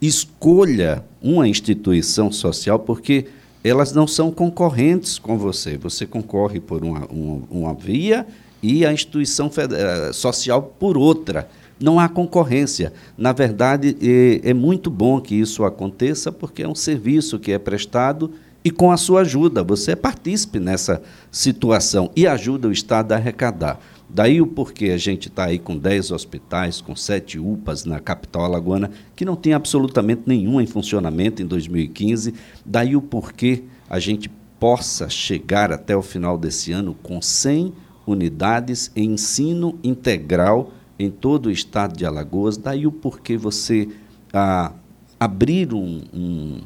Escolha 0.00 1.04
uma 1.22 1.46
instituição 1.46 2.32
social, 2.32 2.78
porque 2.78 3.26
elas 3.62 3.92
não 3.92 4.06
são 4.06 4.32
concorrentes 4.32 5.18
com 5.18 5.38
você. 5.38 5.76
Você 5.76 6.06
concorre 6.06 6.58
por 6.58 6.82
uma, 6.82 7.06
uma, 7.06 7.42
uma 7.48 7.74
via 7.74 8.26
e 8.60 8.84
a 8.84 8.92
instituição 8.92 9.50
eh, 9.56 10.12
social 10.12 10.62
por 10.62 10.96
outra. 10.96 11.48
Não 11.82 11.98
há 11.98 12.08
concorrência. 12.08 12.92
Na 13.18 13.32
verdade, 13.32 13.96
é, 14.00 14.50
é 14.50 14.54
muito 14.54 14.90
bom 14.90 15.20
que 15.20 15.34
isso 15.34 15.64
aconteça, 15.64 16.30
porque 16.30 16.62
é 16.62 16.68
um 16.68 16.74
serviço 16.74 17.38
que 17.38 17.50
é 17.50 17.58
prestado 17.58 18.30
e 18.64 18.70
com 18.70 18.92
a 18.92 18.96
sua 18.96 19.22
ajuda. 19.22 19.64
Você 19.64 19.92
é 19.92 19.96
partícipe 19.96 20.60
nessa 20.60 21.02
situação 21.30 22.10
e 22.14 22.26
ajuda 22.26 22.68
o 22.68 22.72
Estado 22.72 23.12
a 23.12 23.16
arrecadar. 23.16 23.80
Daí 24.08 24.40
o 24.40 24.46
porquê 24.46 24.90
a 24.90 24.98
gente 24.98 25.28
está 25.28 25.46
aí 25.46 25.58
com 25.58 25.76
10 25.76 26.10
hospitais, 26.10 26.80
com 26.80 26.94
7 26.94 27.38
UPAs 27.38 27.84
na 27.84 27.98
capital 27.98 28.44
alagoana, 28.44 28.90
que 29.16 29.24
não 29.24 29.34
tem 29.34 29.54
absolutamente 29.54 30.22
nenhum 30.26 30.60
em 30.60 30.66
funcionamento 30.66 31.42
em 31.42 31.46
2015. 31.46 32.34
Daí 32.64 32.94
o 32.94 33.02
porquê 33.02 33.64
a 33.88 33.98
gente 33.98 34.30
possa 34.60 35.08
chegar 35.08 35.72
até 35.72 35.96
o 35.96 36.02
final 36.02 36.38
desse 36.38 36.70
ano 36.72 36.94
com 37.02 37.20
100 37.20 37.72
unidades 38.06 38.92
em 38.94 39.12
ensino 39.12 39.78
integral 39.82 40.72
em 40.98 41.10
todo 41.10 41.46
o 41.46 41.50
estado 41.50 41.96
de 41.96 42.04
Alagoas. 42.04 42.56
Daí 42.56 42.86
o 42.86 42.92
porquê 42.92 43.36
você 43.36 43.88
ah, 44.32 44.72
abrir 45.18 45.72
um, 45.72 46.02
um, 46.12 46.60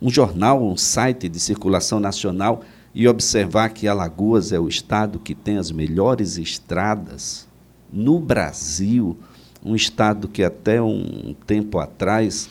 um 0.00 0.10
jornal, 0.10 0.62
um 0.62 0.76
site 0.76 1.28
de 1.28 1.38
circulação 1.38 2.00
nacional 2.00 2.62
e 2.94 3.06
observar 3.06 3.70
que 3.70 3.86
Alagoas 3.86 4.52
é 4.52 4.58
o 4.58 4.68
estado 4.68 5.18
que 5.18 5.34
tem 5.34 5.58
as 5.58 5.70
melhores 5.70 6.38
estradas 6.38 7.46
no 7.92 8.18
Brasil, 8.18 9.16
um 9.64 9.74
estado 9.74 10.28
que 10.28 10.42
até 10.42 10.80
um 10.80 11.34
tempo 11.46 11.78
atrás 11.78 12.48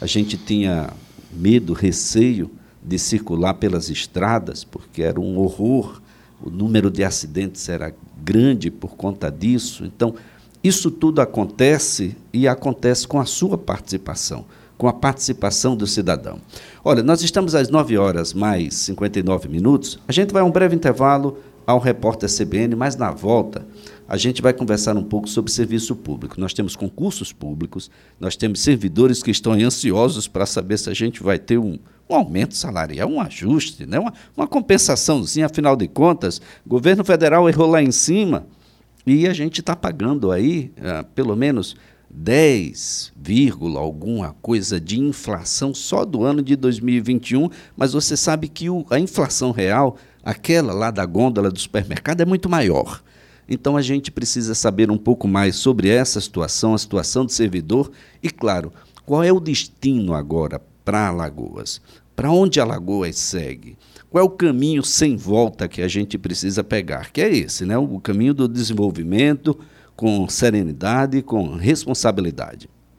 a 0.00 0.06
gente 0.06 0.36
tinha 0.36 0.90
medo, 1.32 1.72
receio 1.72 2.50
de 2.82 2.98
circular 2.98 3.54
pelas 3.54 3.88
estradas, 3.88 4.64
porque 4.64 5.02
era 5.02 5.20
um 5.20 5.38
horror, 5.38 6.00
o 6.42 6.50
número 6.50 6.90
de 6.90 7.04
acidentes 7.04 7.68
era 7.68 7.94
grande 8.22 8.70
por 8.70 8.96
conta 8.96 9.30
disso. 9.30 9.84
Então, 9.84 10.14
isso 10.62 10.90
tudo 10.90 11.20
acontece 11.20 12.16
e 12.32 12.46
acontece 12.46 13.06
com 13.06 13.20
a 13.20 13.24
sua 13.24 13.58
participação 13.58 14.44
com 14.82 14.88
a 14.88 14.92
participação 14.92 15.76
do 15.76 15.86
cidadão. 15.86 16.40
Olha, 16.84 17.04
nós 17.04 17.22
estamos 17.22 17.54
às 17.54 17.68
9 17.68 17.96
horas 17.96 18.34
mais 18.34 18.74
59 18.74 19.48
minutos. 19.48 20.00
A 20.08 20.12
gente 20.12 20.32
vai 20.32 20.42
a 20.42 20.44
um 20.44 20.50
breve 20.50 20.74
intervalo 20.74 21.38
ao 21.64 21.78
repórter 21.78 22.28
CBN, 22.28 22.74
mas 22.74 22.96
na 22.96 23.12
volta 23.12 23.64
a 24.08 24.16
gente 24.16 24.42
vai 24.42 24.52
conversar 24.52 24.96
um 24.96 25.02
pouco 25.04 25.28
sobre 25.28 25.52
serviço 25.52 25.94
público. 25.94 26.40
Nós 26.40 26.52
temos 26.52 26.74
concursos 26.74 27.32
públicos, 27.32 27.92
nós 28.18 28.34
temos 28.34 28.58
servidores 28.58 29.22
que 29.22 29.30
estão 29.30 29.52
ansiosos 29.52 30.26
para 30.26 30.44
saber 30.46 30.76
se 30.78 30.90
a 30.90 30.94
gente 30.94 31.22
vai 31.22 31.38
ter 31.38 31.58
um, 31.58 31.78
um 32.10 32.14
aumento 32.16 32.56
salarial, 32.56 33.08
um 33.08 33.20
ajuste, 33.20 33.86
né? 33.86 34.00
uma, 34.00 34.12
uma 34.36 34.48
compensaçãozinha, 34.48 35.46
afinal 35.46 35.76
de 35.76 35.86
contas, 35.86 36.42
o 36.66 36.68
governo 36.68 37.04
federal 37.04 37.48
errou 37.48 37.68
lá 37.68 37.80
em 37.80 37.92
cima 37.92 38.46
e 39.06 39.26
a 39.26 39.32
gente 39.32 39.60
está 39.60 39.74
pagando 39.74 40.30
aí, 40.30 40.72
uh, 40.78 41.04
pelo 41.14 41.34
menos 41.34 41.76
10, 42.08 43.12
alguma 43.78 44.34
coisa 44.42 44.78
de 44.78 45.00
inflação 45.00 45.74
só 45.74 46.04
do 46.04 46.24
ano 46.24 46.42
de 46.42 46.54
2021, 46.54 47.48
mas 47.76 47.94
você 47.94 48.16
sabe 48.16 48.48
que 48.48 48.68
o, 48.68 48.84
a 48.90 48.98
inflação 48.98 49.50
real, 49.50 49.96
aquela 50.22 50.74
lá 50.74 50.90
da 50.90 51.06
gôndola 51.06 51.50
do 51.50 51.58
supermercado, 51.58 52.20
é 52.20 52.24
muito 52.26 52.48
maior. 52.48 53.02
Então 53.48 53.76
a 53.76 53.82
gente 53.82 54.10
precisa 54.10 54.54
saber 54.54 54.90
um 54.90 54.98
pouco 54.98 55.26
mais 55.26 55.56
sobre 55.56 55.88
essa 55.88 56.20
situação, 56.20 56.74
a 56.74 56.78
situação 56.78 57.24
do 57.24 57.32
servidor 57.32 57.90
e, 58.22 58.30
claro, 58.30 58.72
qual 59.04 59.24
é 59.24 59.32
o 59.32 59.40
destino 59.40 60.14
agora 60.14 60.60
para 60.84 61.08
Alagoas? 61.08 61.80
Para 62.14 62.30
onde 62.30 62.60
Alagoas 62.60 63.16
segue? 63.16 63.76
Qual 64.12 64.22
é 64.22 64.26
o 64.26 64.28
caminho 64.28 64.82
sem 64.82 65.16
volta 65.16 65.66
que 65.66 65.80
a 65.80 65.88
gente 65.88 66.18
precisa 66.18 66.62
pegar? 66.62 67.10
Que 67.10 67.22
é 67.22 67.34
esse, 67.34 67.64
né? 67.64 67.78
o 67.78 67.98
caminho 67.98 68.34
do 68.34 68.46
desenvolvimento, 68.46 69.58
com 69.96 70.28
serenidade, 70.28 71.22
com 71.22 71.54
responsabilidade. 71.56 72.68